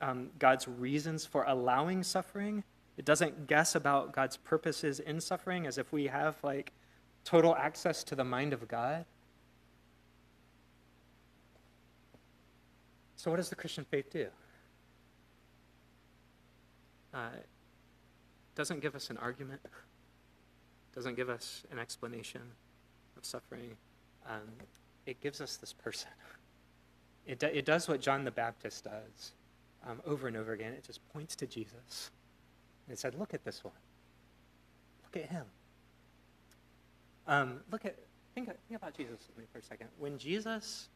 um, 0.02 0.30
God's 0.40 0.68
reasons 0.68 1.26
for 1.26 1.44
allowing 1.44 2.04
suffering. 2.04 2.64
It 2.98 3.06
doesn't 3.06 3.48
guess 3.48 3.76
about 3.76 4.12
God's 4.12 4.38
purposes 4.38 5.00
in 5.00 5.22
suffering 5.22 5.68
as 5.68 5.78
if 5.78 5.92
we 5.92 6.08
have 6.08 6.36
like 6.44 6.74
total 7.24 7.56
access 7.56 8.04
to 8.06 8.16
the 8.16 8.24
mind 8.24 8.54
of 8.54 8.68
God. 8.68 9.06
So, 13.16 13.30
what 13.30 13.38
does 13.38 13.50
the 13.50 13.56
Christian 13.56 13.86
faith 13.86 14.10
do? 14.10 14.28
Uh, 17.14 17.30
doesn't 18.56 18.82
give 18.82 18.96
us 18.96 19.10
an 19.10 19.18
argument, 19.18 19.62
doesn't 20.94 21.16
give 21.16 21.30
us 21.30 21.64
an 21.72 21.80
explanation 21.80 22.42
of 23.18 23.26
suffering. 23.26 23.72
Um, 24.28 24.50
it 25.06 25.22
gives 25.22 25.42
us 25.42 25.58
this 25.58 25.74
person. 25.74 26.10
It, 27.26 27.40
do, 27.40 27.48
it 27.48 27.66
does 27.66 27.88
what 27.88 28.02
John 28.02 28.24
the 28.24 28.32
Baptist 28.32 28.86
does 28.86 29.34
um, 29.88 30.02
over 30.06 30.28
and 30.28 30.36
over 30.36 30.54
again. 30.54 30.74
It 30.74 30.84
just 30.84 31.08
points 31.10 31.36
to 31.38 31.48
Jesus. 31.48 32.12
And 32.88 32.94
it 32.94 33.00
said, 33.00 33.16
Look 33.16 33.34
at 33.34 33.44
this 33.44 33.64
one. 33.64 33.74
Look 35.04 35.24
at 35.24 35.30
him. 35.30 35.46
Um, 37.28 37.60
look 37.72 37.86
at, 37.86 37.96
think, 38.34 38.48
think 38.48 38.82
about 38.82 38.96
Jesus 38.96 39.20
with 39.28 39.38
me 39.38 39.44
for 39.52 39.60
a 39.60 39.64
second. 39.64 39.90
When 40.00 40.18
Jesus 40.18 40.90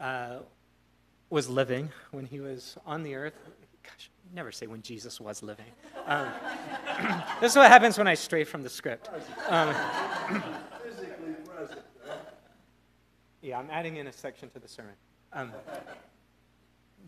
uh, 0.00 0.38
was 1.30 1.48
living, 1.48 1.90
when 2.10 2.26
he 2.26 2.40
was 2.40 2.76
on 2.86 3.02
the 3.02 3.14
earth, 3.14 3.34
gosh, 3.84 4.10
never 4.32 4.50
say 4.50 4.66
when 4.66 4.82
Jesus 4.82 5.20
was 5.20 5.42
living. 5.42 5.64
Um, 6.06 6.28
this 7.40 7.52
is 7.52 7.56
what 7.56 7.70
happens 7.70 7.96
when 7.98 8.08
I 8.08 8.14
stray 8.14 8.44
from 8.44 8.62
the 8.62 8.70
script. 8.70 9.08
Um, 9.48 9.74
yeah, 13.42 13.58
I'm 13.58 13.68
adding 13.70 13.96
in 13.96 14.06
a 14.06 14.12
section 14.12 14.50
to 14.50 14.58
the 14.58 14.68
sermon. 14.68 14.94
Um, 15.32 15.52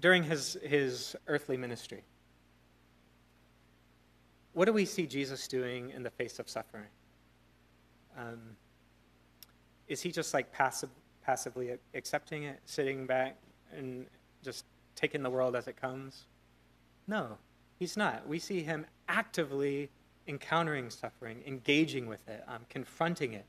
during 0.01 0.23
his, 0.23 0.59
his 0.63 1.17
earthly 1.27 1.57
ministry, 1.57 2.05
what 4.53 4.67
do 4.67 4.73
we 4.73 4.85
see 4.85 5.07
Jesus 5.07 5.49
doing 5.49 5.91
in 5.91 6.03
the 6.03 6.11
face 6.11 6.39
of 6.39 6.49
suffering? 6.49 6.89
Um, 8.19 8.41
is 9.89 10.01
he 10.01 10.11
just 10.11 10.35
like 10.35 10.51
passive, 10.53 10.91
passively 11.23 11.77
accepting 11.95 12.45
it, 12.45 12.61
sitting 12.65 13.07
back 13.07 13.37
and 13.77 14.07
just 14.43 14.65
taking 14.95 15.23
the 15.23 15.31
world 15.31 15.55
as 15.57 15.69
it 15.69 15.81
comes? 15.81 16.25
No, 17.09 17.39
he's 17.79 17.97
not. 17.97 18.27
We 18.27 18.39
see 18.39 18.63
him 18.63 18.87
actively 19.09 19.91
encountering 20.29 20.91
suffering, 20.91 21.43
engaging 21.47 22.07
with 22.07 22.27
it, 22.29 22.43
um, 22.49 22.61
confronting 22.69 23.35
it. 23.35 23.47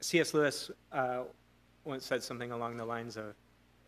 C.S. 0.00 0.34
Lewis 0.34 0.70
uh, 0.92 1.22
once 1.84 2.04
said 2.04 2.22
something 2.22 2.50
along 2.50 2.76
the 2.76 2.84
lines 2.84 3.16
of 3.16 3.34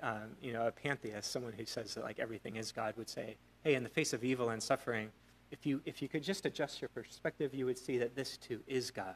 um, 0.03 0.37
you 0.43 0.53
know, 0.53 0.67
a 0.67 0.71
pantheist, 0.71 1.31
someone 1.31 1.53
who 1.57 1.65
says 1.65 1.95
that 1.95 2.05
like 2.05 2.19
everything 2.19 2.57
is 2.57 2.71
God, 2.71 2.95
would 2.97 3.09
say, 3.09 3.37
hey, 3.65 3.75
in 3.75 3.83
the 3.83 3.89
face 3.89 4.13
of 4.13 4.25
evil 4.25 4.51
and 4.51 4.63
suffering, 4.63 5.09
if 5.51 5.65
you, 5.65 5.81
if 5.87 6.03
you 6.03 6.09
could 6.09 6.23
just 6.23 6.45
adjust 6.45 6.83
your 6.83 6.89
perspective, 6.89 7.55
you 7.55 7.65
would 7.67 7.79
see 7.79 7.99
that 7.99 8.15
this 8.15 8.37
too 8.37 8.61
is 8.67 8.91
God. 8.91 9.15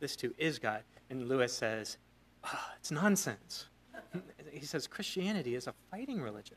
This 0.00 0.16
too 0.16 0.34
is 0.36 0.58
God. 0.58 0.82
And 1.10 1.28
Lewis 1.28 1.52
says, 1.52 1.96
oh, 2.44 2.70
it's 2.78 2.90
nonsense. 2.90 3.66
he 4.52 4.66
says 4.66 4.86
Christianity 4.86 5.54
is 5.54 5.66
a 5.66 5.74
fighting 5.90 6.20
religion 6.20 6.56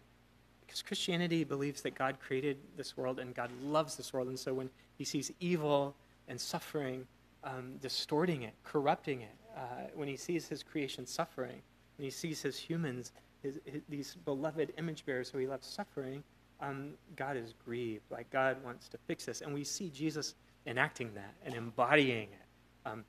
because 0.76 0.86
Christianity 0.86 1.46
believes 1.46 1.82
that 1.84 1.96
God 1.96 2.20
created 2.20 2.58
this 2.76 2.98
world 2.98 3.20
and 3.20 3.34
God 3.34 3.50
loves 3.64 3.96
this 3.96 4.12
world. 4.12 4.28
And 4.28 4.38
so 4.38 4.54
when 4.54 4.70
he 4.98 5.06
sees 5.06 5.32
evil 5.40 5.96
and 6.28 6.40
suffering 6.40 7.08
um, 7.46 7.78
distorting 7.82 8.44
it, 8.44 8.54
corrupting 8.66 9.22
it, 9.22 9.36
uh, 9.56 9.88
when 9.94 10.10
he 10.10 10.18
sees 10.18 10.50
his 10.50 10.64
creation 10.64 11.06
suffering, 11.06 11.62
when 11.98 12.04
he 12.04 12.10
sees 12.10 12.42
his 12.42 12.58
humans, 12.58 13.14
his, 13.42 13.58
his, 13.64 13.84
these 13.88 14.18
beloved 14.26 14.74
image 14.78 15.06
bearers 15.06 15.30
who 15.30 15.38
he 15.38 15.48
loves 15.48 15.66
suffering, 15.66 16.22
um, 16.60 16.90
God 17.16 17.38
is 17.38 17.54
grieved. 17.64 18.04
Like 18.12 18.30
God 18.30 18.58
wants 18.62 18.90
to 18.90 18.98
fix 19.08 19.24
this. 19.24 19.40
And 19.40 19.54
we 19.54 19.64
see 19.64 19.90
Jesus 19.90 20.36
enacting 20.68 21.14
that 21.14 21.36
and 21.46 21.56
embodying 21.56 22.28
it, 22.34 22.90
um, 22.90 23.06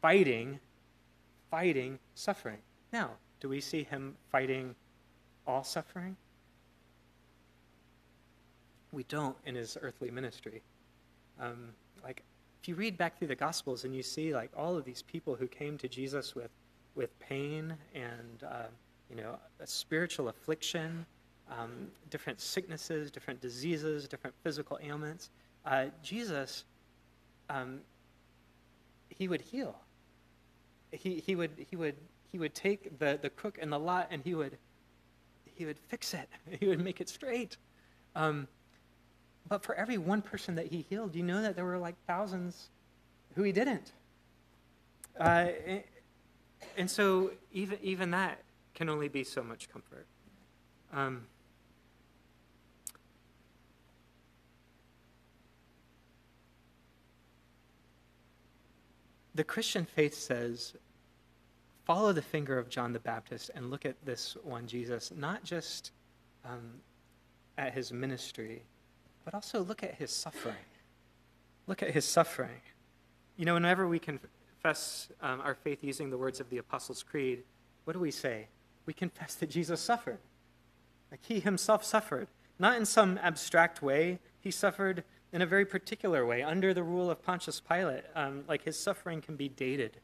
fighting, 0.00 0.58
fighting 1.50 1.98
suffering. 2.14 2.58
Now, 2.94 3.10
do 3.40 3.50
we 3.50 3.60
see 3.60 3.82
him 3.82 4.16
fighting 4.30 4.74
all 5.46 5.64
suffering? 5.64 6.16
We 8.92 9.04
don't 9.04 9.36
in 9.46 9.54
his 9.54 9.76
earthly 9.80 10.10
ministry. 10.10 10.62
Um, 11.38 11.70
like, 12.02 12.22
if 12.60 12.68
you 12.68 12.74
read 12.74 12.98
back 12.98 13.18
through 13.18 13.28
the 13.28 13.36
Gospels 13.36 13.84
and 13.84 13.94
you 13.94 14.02
see 14.02 14.34
like 14.34 14.50
all 14.56 14.76
of 14.76 14.84
these 14.84 15.02
people 15.02 15.34
who 15.34 15.46
came 15.46 15.78
to 15.78 15.88
Jesus 15.88 16.34
with, 16.34 16.50
with 16.94 17.18
pain 17.20 17.74
and 17.94 18.42
uh, 18.46 18.66
you 19.08 19.16
know 19.16 19.38
a 19.60 19.66
spiritual 19.66 20.28
affliction, 20.28 21.06
um, 21.50 21.88
different 22.10 22.40
sicknesses, 22.40 23.10
different 23.10 23.40
diseases, 23.40 24.06
different 24.06 24.36
physical 24.42 24.78
ailments, 24.82 25.30
uh, 25.64 25.86
Jesus, 26.02 26.64
um, 27.48 27.80
he 29.08 29.28
would 29.28 29.40
heal. 29.40 29.76
He, 30.92 31.22
he 31.24 31.34
would 31.36 31.50
he 31.68 31.76
would 31.76 31.96
he 32.32 32.38
would 32.38 32.54
take 32.54 32.98
the, 32.98 33.18
the 33.20 33.30
crook 33.30 33.58
and 33.60 33.72
the 33.72 33.78
lot 33.78 34.08
and 34.10 34.22
he 34.22 34.34
would 34.34 34.56
he 35.44 35.66
would 35.66 35.78
fix 35.78 36.14
it. 36.14 36.28
He 36.60 36.66
would 36.66 36.82
make 36.82 37.00
it 37.00 37.08
straight. 37.08 37.56
Um, 38.16 38.48
but 39.48 39.62
for 39.62 39.74
every 39.74 39.98
one 39.98 40.22
person 40.22 40.54
that 40.56 40.66
he 40.66 40.84
healed, 40.88 41.14
you 41.14 41.22
know 41.22 41.42
that 41.42 41.56
there 41.56 41.64
were 41.64 41.78
like 41.78 41.96
thousands 42.06 42.68
who 43.34 43.42
he 43.42 43.52
didn't. 43.52 43.92
Uh, 45.18 45.48
and 46.76 46.90
so 46.90 47.32
even, 47.52 47.78
even 47.82 48.10
that 48.12 48.42
can 48.74 48.88
only 48.88 49.08
be 49.08 49.24
so 49.24 49.42
much 49.42 49.68
comfort. 49.68 50.06
Um, 50.92 51.26
the 59.34 59.44
Christian 59.44 59.84
faith 59.84 60.14
says 60.14 60.74
follow 61.84 62.12
the 62.12 62.22
finger 62.22 62.58
of 62.58 62.68
John 62.68 62.92
the 62.92 63.00
Baptist 63.00 63.50
and 63.54 63.70
look 63.70 63.84
at 63.84 63.96
this 64.04 64.36
one 64.42 64.66
Jesus, 64.66 65.12
not 65.16 65.42
just 65.42 65.92
um, 66.44 66.74
at 67.58 67.72
his 67.72 67.92
ministry, 67.92 68.62
but 69.24 69.34
also 69.34 69.62
look 69.62 69.82
at 69.82 69.94
his 69.96 70.10
suffering. 70.10 70.54
Look 71.66 71.82
at 71.82 71.90
his 71.90 72.04
suffering. 72.04 72.62
You 73.36 73.44
know, 73.44 73.54
whenever 73.54 73.86
we 73.88 73.98
confess 73.98 75.08
um, 75.22 75.40
our 75.40 75.54
faith 75.54 75.82
using 75.82 76.10
the 76.10 76.18
words 76.18 76.40
of 76.40 76.50
the 76.50 76.58
Apostles' 76.58 77.02
Creed, 77.02 77.44
what 77.84 77.94
do 77.94 78.00
we 78.00 78.10
say? 78.10 78.48
We 78.86 78.92
confess 78.92 79.34
that 79.36 79.50
Jesus 79.50 79.80
suffered. 79.80 80.18
Like 81.10 81.20
he 81.22 81.40
himself 81.40 81.84
suffered. 81.84 82.28
Not 82.58 82.76
in 82.76 82.84
some 82.84 83.18
abstract 83.22 83.82
way, 83.82 84.18
he 84.40 84.50
suffered 84.50 85.04
in 85.32 85.42
a 85.42 85.46
very 85.46 85.64
particular 85.64 86.26
way, 86.26 86.42
under 86.42 86.74
the 86.74 86.82
rule 86.82 87.10
of 87.10 87.22
Pontius 87.22 87.60
Pilate. 87.60 88.04
Um, 88.14 88.44
like 88.48 88.64
his 88.64 88.78
suffering 88.78 89.20
can 89.20 89.36
be 89.36 89.48
dated, 89.48 89.98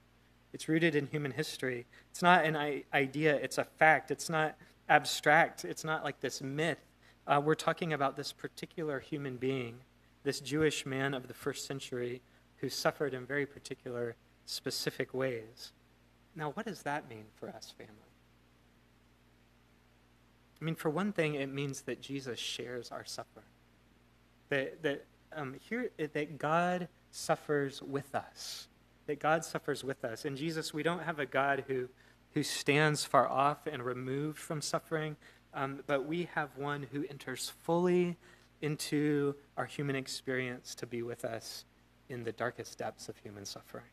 it's 0.53 0.69
rooted 0.69 0.95
in 0.95 1.09
human 1.09 1.33
history. 1.33 1.85
It's 2.11 2.23
not 2.23 2.45
an 2.45 2.57
idea, 2.95 3.35
it's 3.37 3.59
a 3.59 3.65
fact. 3.65 4.11
It's 4.11 4.31
not 4.31 4.57
abstract, 4.89 5.65
it's 5.65 5.85
not 5.85 6.05
like 6.05 6.21
this 6.21 6.41
myth 6.41 6.79
uh, 7.27 7.41
we're 7.45 7.55
talking 7.55 7.93
about 7.93 8.17
this 8.17 8.33
particular 8.33 9.01
human 9.01 9.37
being, 9.37 9.79
this 10.23 10.41
Jewish 10.41 10.87
man 10.87 11.15
of 11.15 11.29
the 11.29 11.35
first 11.35 11.67
century 11.67 12.23
who 12.59 12.69
suffered 12.69 13.15
in 13.15 13.27
very 13.27 13.47
particular, 13.47 14.17
specific 14.45 15.13
ways. 15.13 15.73
Now, 16.35 16.51
what 16.51 16.67
does 16.67 16.83
that 16.83 17.09
mean 17.09 17.25
for 17.35 17.49
us, 17.49 17.75
family? 17.77 17.93
I 20.61 20.65
mean, 20.65 20.75
for 20.75 20.91
one 20.91 21.13
thing, 21.13 21.35
it 21.35 21.53
means 21.53 21.83
that 21.83 22.01
Jesus 22.01 22.39
shares 22.39 22.91
our 22.91 23.05
suffering. 23.05 23.47
That, 24.49 24.83
that, 24.83 25.05
um, 25.35 25.55
here, 25.69 25.91
that 25.99 26.39
God 26.39 26.89
suffers 27.11 27.83
with 27.83 28.15
us. 28.15 28.69
That 29.07 29.21
God 29.21 29.45
suffers 29.45 29.85
with 29.85 30.05
us. 30.05 30.25
In 30.25 30.37
Jesus, 30.37 30.73
we 30.73 30.83
don't 30.83 31.03
have 31.03 31.19
a 31.19 31.27
God 31.27 31.65
who, 31.67 31.89
who 32.33 32.43
stands 32.43 33.05
far 33.05 33.29
off 33.29 33.67
and 33.67 33.83
removed 33.83 34.39
from 34.39 34.63
suffering, 34.63 35.17
um, 35.57 35.81
but 35.87 36.05
we 36.05 36.29
have 36.35 36.51
one 36.57 36.87
who 36.93 37.05
enters 37.09 37.51
fully 37.63 38.19
into 38.61 39.35
our 39.57 39.65
human 39.65 39.97
experience 39.97 40.75
to 40.75 40.87
be 40.87 41.03
with 41.03 41.25
us 41.25 41.65
in 42.11 42.25
the 42.25 42.33
darkest 42.33 42.79
depths 42.79 43.09
of 43.09 43.17
human 43.17 43.45
suffering. 43.45 43.85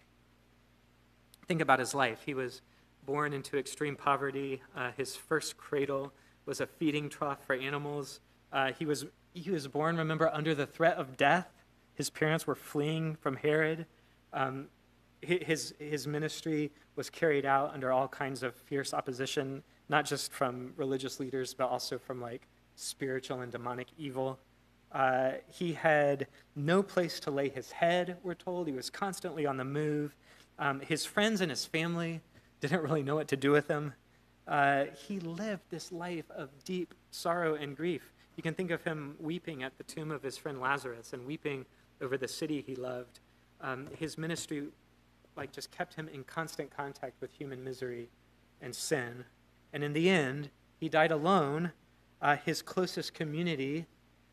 Think 1.48 1.62
about 1.62 1.80
his 1.80 1.96
life. 1.96 2.22
He 2.26 2.34
was 2.34 2.62
born 3.06 3.32
into 3.34 3.58
extreme 3.58 3.96
poverty. 3.96 4.62
Uh, 4.76 4.92
his 4.98 5.16
first 5.16 5.58
cradle 5.58 6.14
was 6.46 6.60
a 6.60 6.68
feeding 6.68 7.10
trough 7.10 7.46
for 7.46 7.56
animals. 7.56 8.20
Uh, 8.52 8.74
he, 8.74 8.86
was, 8.86 9.06
he 9.34 9.50
was 9.50 9.68
born, 9.68 9.96
remember, 9.96 10.30
under 10.34 10.54
the 10.54 10.66
threat 10.66 10.98
of 10.98 11.16
death. 11.16 11.48
His 11.96 12.10
parents 12.10 12.46
were 12.46 12.56
fleeing 12.56 13.16
from 13.16 13.38
Herod. 13.38 13.86
Um, 14.34 14.68
his, 15.22 15.74
his 15.80 16.08
ministry 16.08 16.72
was 16.98 17.10
carried 17.10 17.46
out 17.46 17.74
under 17.74 17.92
all 17.92 18.10
kinds 18.10 18.44
of 18.44 18.54
fierce 18.54 18.94
opposition 18.94 19.64
not 19.90 20.06
just 20.06 20.32
from 20.32 20.74
religious 20.78 21.20
leaders, 21.20 21.54
but 21.54 21.70
also 21.70 21.98
from 21.98 22.22
like 22.22 22.48
spiritual 22.76 23.42
and 23.42 23.52
demonic 23.52 23.88
evil. 23.98 24.40
Uh, 24.92 25.32
he 25.48 25.74
had 25.74 26.28
no 26.56 26.84
place 26.84 27.20
to 27.20 27.32
lay 27.32 27.50
his 27.50 27.72
head, 27.72 28.18
we're 28.24 28.36
told. 28.36 28.68
He 28.68 28.74
was 28.74 28.90
constantly 28.90 29.46
on 29.46 29.58
the 29.58 29.66
move. 29.66 30.16
Um, 30.60 30.80
his 30.82 31.06
friends 31.06 31.42
and 31.42 31.50
his 31.50 31.66
family 31.66 32.22
didn't 32.62 32.82
really 32.82 33.04
know 33.04 33.16
what 33.16 33.28
to 33.30 33.36
do 33.36 33.52
with 33.52 33.68
him. 33.68 33.94
Uh, 34.48 34.86
he 35.08 35.20
lived 35.20 35.64
this 35.70 35.92
life 35.92 36.30
of 36.32 36.50
deep 36.64 36.94
sorrow 37.12 37.56
and 37.56 37.76
grief. 37.76 38.14
You 38.36 38.44
can 38.44 38.54
think 38.54 38.72
of 38.72 38.84
him 38.84 39.16
weeping 39.20 39.64
at 39.64 39.78
the 39.78 39.84
tomb 39.84 40.12
of 40.12 40.22
his 40.22 40.38
friend 40.38 40.60
Lazarus 40.60 41.14
and 41.14 41.26
weeping 41.26 41.66
over 42.02 42.18
the 42.18 42.28
city 42.28 42.64
he 42.66 42.76
loved. 42.76 43.20
Um, 43.62 43.88
his 43.98 44.18
ministry, 44.18 44.68
like, 45.36 45.52
just 45.52 45.72
kept 45.72 45.96
him 45.96 46.10
in 46.10 46.24
constant 46.24 46.76
contact 46.76 47.22
with 47.22 47.32
human 47.32 47.64
misery 47.64 48.10
and 48.62 48.76
sin. 48.76 49.24
And 49.74 49.84
in 49.84 49.94
the 49.94 50.10
end, 50.10 50.50
he 50.80 50.88
died 50.88 51.12
alone, 51.12 51.72
uh, 52.22 52.38
his 52.38 52.62
closest 52.62 53.14
community 53.14 53.86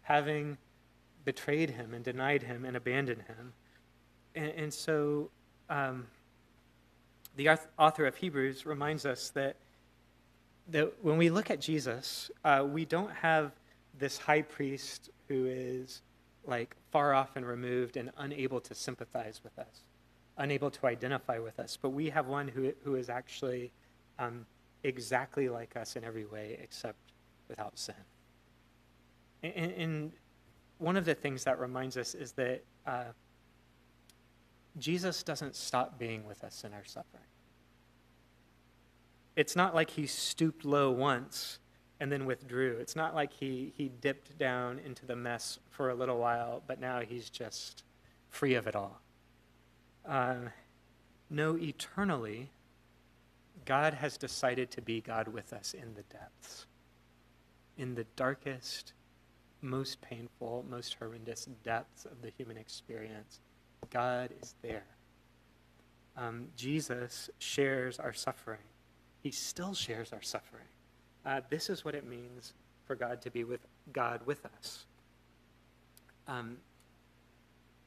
having 0.02 0.58
betrayed 1.24 1.70
him 1.70 1.94
and 1.94 2.04
denied 2.04 2.42
him 2.42 2.64
and 2.64 2.76
abandoned 2.76 3.22
him. 3.22 3.52
And, 4.34 4.50
and 4.50 4.74
so 4.74 5.30
um, 5.68 6.06
the 7.36 7.48
author 7.78 8.06
of 8.06 8.16
Hebrews 8.16 8.66
reminds 8.66 9.06
us 9.06 9.30
that, 9.30 9.56
that 10.68 10.92
when 11.02 11.16
we 11.16 11.30
look 11.30 11.50
at 11.50 11.60
Jesus, 11.60 12.30
uh, 12.44 12.66
we 12.68 12.84
don't 12.84 13.12
have 13.12 13.52
this 13.98 14.18
high 14.18 14.42
priest 14.42 15.10
who 15.28 15.46
is 15.46 16.02
like 16.44 16.74
far 16.90 17.14
off 17.14 17.36
and 17.36 17.46
removed 17.46 17.96
and 17.96 18.10
unable 18.18 18.60
to 18.60 18.74
sympathize 18.74 19.40
with 19.42 19.58
us, 19.58 19.84
unable 20.38 20.70
to 20.70 20.86
identify 20.86 21.38
with 21.38 21.58
us, 21.60 21.78
but 21.80 21.90
we 21.90 22.10
have 22.10 22.26
one 22.26 22.48
who, 22.48 22.72
who 22.82 22.96
is 22.96 23.08
actually 23.08 23.70
um, 24.18 24.46
exactly 24.84 25.48
like 25.48 25.76
us 25.76 25.96
in 25.96 26.04
every 26.04 26.24
way 26.24 26.58
except 26.62 26.98
without 27.48 27.78
sin. 27.78 27.94
And, 29.42 29.72
and 29.72 30.12
one 30.78 30.96
of 30.96 31.04
the 31.04 31.14
things 31.14 31.44
that 31.44 31.58
reminds 31.58 31.96
us 31.96 32.14
is 32.14 32.32
that 32.32 32.64
uh, 32.86 33.04
Jesus 34.78 35.22
doesn't 35.22 35.54
stop 35.54 35.98
being 35.98 36.26
with 36.26 36.42
us 36.44 36.64
in 36.64 36.72
our 36.72 36.84
suffering. 36.84 37.24
It's 39.36 39.56
not 39.56 39.74
like 39.74 39.90
he 39.90 40.06
stooped 40.06 40.64
low 40.64 40.90
once 40.90 41.58
and 42.00 42.10
then 42.10 42.24
withdrew. 42.24 42.78
It's 42.80 42.96
not 42.96 43.14
like 43.14 43.32
he, 43.32 43.72
he 43.76 43.90
dipped 44.00 44.38
down 44.38 44.80
into 44.84 45.06
the 45.06 45.16
mess 45.16 45.58
for 45.70 45.90
a 45.90 45.94
little 45.94 46.18
while, 46.18 46.62
but 46.66 46.80
now 46.80 47.00
he's 47.00 47.28
just 47.28 47.84
free 48.30 48.54
of 48.54 48.66
it 48.66 48.74
all. 48.74 49.00
Uh, 50.08 50.36
no, 51.28 51.56
eternally, 51.56 52.50
God 53.70 53.94
has 53.94 54.16
decided 54.16 54.72
to 54.72 54.82
be 54.82 55.00
God 55.00 55.28
with 55.28 55.52
us 55.52 55.74
in 55.74 55.94
the 55.94 56.02
depths, 56.02 56.66
in 57.78 57.94
the 57.94 58.04
darkest, 58.16 58.94
most 59.60 60.00
painful, 60.00 60.64
most 60.68 60.96
horrendous 60.98 61.44
depths 61.62 62.04
of 62.04 62.20
the 62.20 62.32
human 62.36 62.56
experience. 62.56 63.38
God 63.90 64.30
is 64.42 64.56
there. 64.60 64.86
Um, 66.16 66.48
Jesus 66.56 67.30
shares 67.38 68.00
our 68.00 68.12
suffering. 68.12 68.58
He 69.22 69.30
still 69.30 69.72
shares 69.72 70.12
our 70.12 70.22
suffering. 70.22 70.66
Uh, 71.24 71.42
this 71.48 71.70
is 71.70 71.84
what 71.84 71.94
it 71.94 72.04
means 72.04 72.54
for 72.88 72.96
God 72.96 73.22
to 73.22 73.30
be 73.30 73.44
with 73.44 73.64
God 73.92 74.22
with 74.26 74.44
us. 74.46 74.84
Um, 76.26 76.56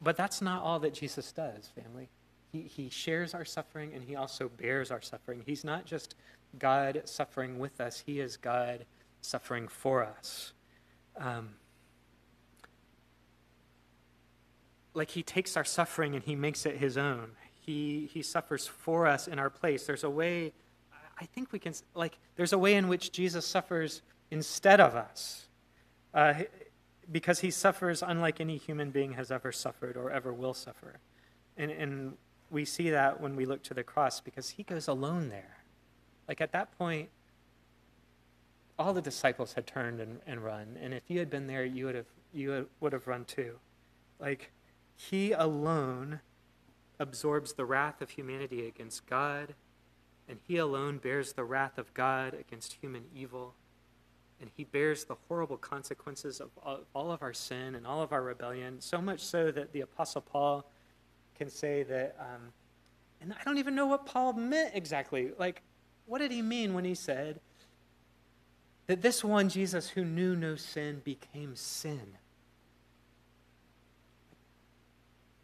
but 0.01 0.15
that's 0.15 0.41
not 0.41 0.63
all 0.63 0.79
that 0.79 0.93
Jesus 0.93 1.33
does, 1.33 1.73
family. 1.75 2.07
He, 2.53 2.61
he 2.61 2.89
shares 2.89 3.33
our 3.33 3.43
suffering 3.43 3.93
and 3.95 4.03
he 4.03 4.15
also 4.15 4.47
bears 4.47 4.91
our 4.91 5.01
suffering. 5.01 5.41
He's 5.43 5.63
not 5.63 5.85
just 5.85 6.13
God 6.59 7.01
suffering 7.05 7.57
with 7.57 7.81
us, 7.81 8.03
he 8.05 8.19
is 8.19 8.37
God 8.37 8.85
suffering 9.21 9.67
for 9.67 10.05
us. 10.05 10.53
Um, 11.17 11.55
like 14.93 15.09
he 15.09 15.23
takes 15.23 15.57
our 15.57 15.63
suffering 15.63 16.13
and 16.13 16.23
he 16.23 16.35
makes 16.35 16.67
it 16.67 16.77
his 16.77 16.95
own. 16.95 17.31
He, 17.59 18.07
he 18.13 18.21
suffers 18.21 18.67
for 18.67 19.07
us 19.07 19.27
in 19.27 19.39
our 19.39 19.49
place. 19.49 19.87
There's 19.87 20.03
a 20.03 20.09
way, 20.09 20.53
I 21.19 21.25
think 21.25 21.51
we 21.51 21.57
can, 21.57 21.73
like, 21.95 22.19
there's 22.35 22.53
a 22.53 22.57
way 22.57 22.75
in 22.75 22.87
which 22.87 23.11
Jesus 23.11 23.47
suffers 23.47 24.03
instead 24.29 24.79
of 24.79 24.95
us. 24.95 25.47
Uh, 26.13 26.33
because 27.11 27.39
he 27.39 27.49
suffers 27.49 28.03
unlike 28.05 28.39
any 28.39 28.57
human 28.57 28.91
being 28.91 29.13
has 29.13 29.31
ever 29.31 29.51
suffered 29.51 29.97
or 29.97 30.11
ever 30.11 30.31
will 30.31 30.53
suffer. 30.53 30.99
And, 31.57 31.71
and 31.71 32.17
we 32.53 32.63
see 32.63 32.91
that 32.91 33.19
when 33.19 33.35
we 33.35 33.45
look 33.45 33.63
to 33.63 33.73
the 33.73 33.83
cross 33.83 34.21
because 34.21 34.51
he 34.51 34.63
goes 34.63 34.87
alone 34.87 35.29
there. 35.29 35.63
Like 36.27 36.39
at 36.39 36.51
that 36.51 36.77
point, 36.77 37.09
all 38.77 38.93
the 38.93 39.01
disciples 39.01 39.53
had 39.53 39.65
turned 39.65 39.99
and, 39.99 40.19
and 40.27 40.43
run. 40.43 40.77
And 40.79 40.93
if 40.93 41.03
you 41.07 41.17
had 41.17 41.29
been 41.29 41.47
there, 41.47 41.65
you 41.65 41.85
would 41.85 41.95
have, 41.95 42.05
you 42.31 42.69
would 42.79 42.93
have 42.93 43.07
run 43.07 43.25
too. 43.25 43.55
Like 44.19 44.51
he 44.95 45.31
alone 45.31 46.21
absorbs 46.99 47.53
the 47.53 47.65
wrath 47.65 48.01
of 48.01 48.11
humanity 48.11 48.67
against 48.67 49.07
God, 49.07 49.55
and 50.29 50.37
he 50.47 50.57
alone 50.57 50.99
bears 50.99 51.33
the 51.33 51.43
wrath 51.43 51.79
of 51.79 51.93
God 51.95 52.35
against 52.39 52.77
human 52.81 53.05
evil. 53.15 53.55
And 54.39 54.51
he 54.55 54.63
bears 54.63 55.05
the 55.05 55.15
horrible 55.27 55.57
consequences 55.57 56.39
of 56.39 56.51
all 56.93 57.11
of 57.11 57.23
our 57.23 57.33
sin 57.33 57.75
and 57.75 57.87
all 57.87 58.01
of 58.01 58.11
our 58.11 58.21
rebellion, 58.21 58.79
so 58.79 59.01
much 59.01 59.21
so 59.21 59.51
that 59.51 59.73
the 59.73 59.81
Apostle 59.81 60.21
Paul 60.21 60.65
can 61.37 61.49
say 61.49 61.83
that, 61.83 62.15
um, 62.19 62.53
and 63.21 63.33
I 63.33 63.43
don't 63.43 63.57
even 63.57 63.75
know 63.75 63.87
what 63.87 64.05
Paul 64.05 64.33
meant 64.33 64.71
exactly. 64.75 65.31
Like, 65.37 65.61
what 66.05 66.19
did 66.19 66.31
he 66.31 66.41
mean 66.41 66.73
when 66.73 66.85
he 66.85 66.95
said 66.95 67.39
that 68.87 69.01
this 69.01 69.23
one, 69.23 69.49
Jesus, 69.49 69.89
who 69.89 70.03
knew 70.03 70.35
no 70.35 70.55
sin, 70.55 71.01
became 71.03 71.55
sin? 71.55 72.17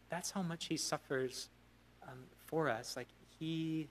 That's 0.10 0.32
how 0.32 0.41
much 0.41 0.65
he 0.65 0.78
suffers 0.78 1.49
um, 2.04 2.19
for 2.47 2.67
us. 2.67 2.95
Like 2.97 3.08
he, 3.39 3.88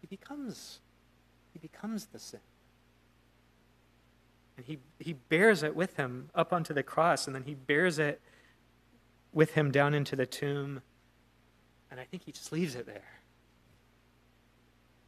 he 0.00 0.06
becomes, 0.06 0.80
he 1.52 1.58
becomes 1.58 2.06
the 2.06 2.18
sin. 2.18 2.40
And 4.56 4.66
he, 4.66 4.78
he 4.98 5.14
bears 5.14 5.62
it 5.62 5.74
with 5.74 5.96
him 5.96 6.30
up 6.34 6.52
onto 6.52 6.72
the 6.72 6.82
cross, 6.82 7.26
and 7.26 7.34
then 7.34 7.44
he 7.44 7.54
bears 7.54 7.98
it 7.98 8.20
with 9.32 9.54
him 9.54 9.70
down 9.70 9.94
into 9.94 10.16
the 10.16 10.26
tomb. 10.26 10.82
And 11.90 11.98
I 11.98 12.04
think 12.04 12.24
he 12.24 12.32
just 12.32 12.52
leaves 12.52 12.74
it 12.74 12.86
there. 12.86 13.20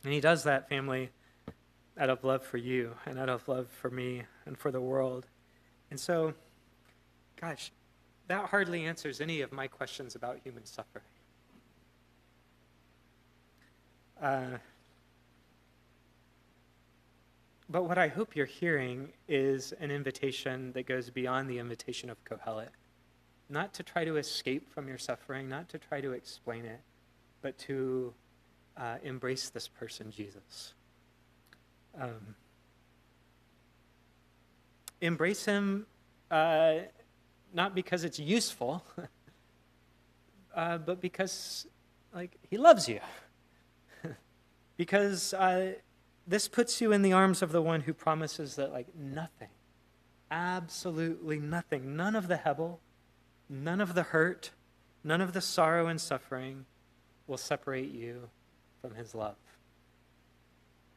And 0.05 0.13
he 0.13 0.21
does 0.21 0.45
that, 0.45 0.69
family, 0.69 1.11
out 1.99 2.11
of 2.11 2.25
love 2.25 2.43
for 2.43 2.57
you 2.57 2.95
and 3.07 3.19
out 3.19 3.29
of 3.29 3.47
love 3.47 3.69
for 3.69 3.91
me 3.91 4.25
and 4.47 4.59
for 4.59 4.71
the 4.71 4.81
world. 4.81 5.27
And 5.91 6.01
so, 6.01 6.35
gosh, 7.41 7.71
that 8.29 8.47
hardly 8.47 8.85
answers 8.85 9.21
any 9.21 9.43
of 9.43 9.53
my 9.53 9.69
questions 9.69 10.15
about 10.15 10.41
human 10.43 10.65
suffering. 10.65 11.05
Uh, 14.21 14.59
but 17.69 17.85
what 17.85 17.99
I 17.99 18.09
hope 18.09 18.37
you're 18.37 18.47
hearing 18.47 19.13
is 19.29 19.73
an 19.81 19.91
invitation 19.91 20.73
that 20.73 20.87
goes 20.87 21.11
beyond 21.11 21.49
the 21.49 21.59
invitation 21.59 22.11
of 22.11 22.25
Kohelet. 22.25 22.69
Not 23.49 23.75
to 23.75 23.83
try 23.83 24.05
to 24.05 24.17
escape 24.17 24.73
from 24.73 24.89
your 24.89 24.99
suffering, 24.99 25.49
not 25.49 25.69
to 25.71 25.79
try 25.79 26.01
to 26.01 26.13
explain 26.13 26.65
it, 26.65 26.81
but 27.43 27.59
to 27.59 28.15
uh, 28.77 28.97
embrace 29.03 29.51
this 29.51 29.69
person, 29.69 30.11
Jesus. 30.11 30.75
Um, 32.01 32.35
embrace 35.01 35.45
him 35.45 35.87
uh, 36.31 36.79
not 37.53 37.75
because 37.75 38.05
it's 38.05 38.19
useful, 38.19 38.83
uh, 40.57 40.79
but 40.79 41.01
because, 41.01 41.67
like, 42.15 42.39
he 42.49 42.57
loves 42.57 42.89
you. 42.89 43.01
because 44.77 45.35
uh, 45.35 45.75
this 46.27 46.49
puts 46.49 46.81
you 46.81 46.93
in 46.93 47.03
the 47.03 47.13
arms 47.13 47.43
of 47.43 47.53
the 47.53 47.61
one 47.61 47.83
who 47.83 47.93
promises 47.93 48.57
that, 48.57 48.73
like, 48.73 48.87
nothing, 48.97 49.51
absolutely 50.31 51.39
nothing, 51.39 51.97
none 51.97 52.17
of 52.17 52.29
the 52.29 52.39
Hebel, 52.39 52.81
none 53.53 53.83
of 53.83 53.95
the 53.95 54.03
hurt, 54.03 54.51
none 55.05 55.21
of 55.21 55.35
the 55.35 55.41
sorrow 55.41 55.87
and 55.87 56.01
suffering 56.01 56.65
will 57.27 57.37
separate 57.37 57.93
you 57.93 58.31
from 58.81 58.95
his 58.95 59.15
love. 59.15 59.37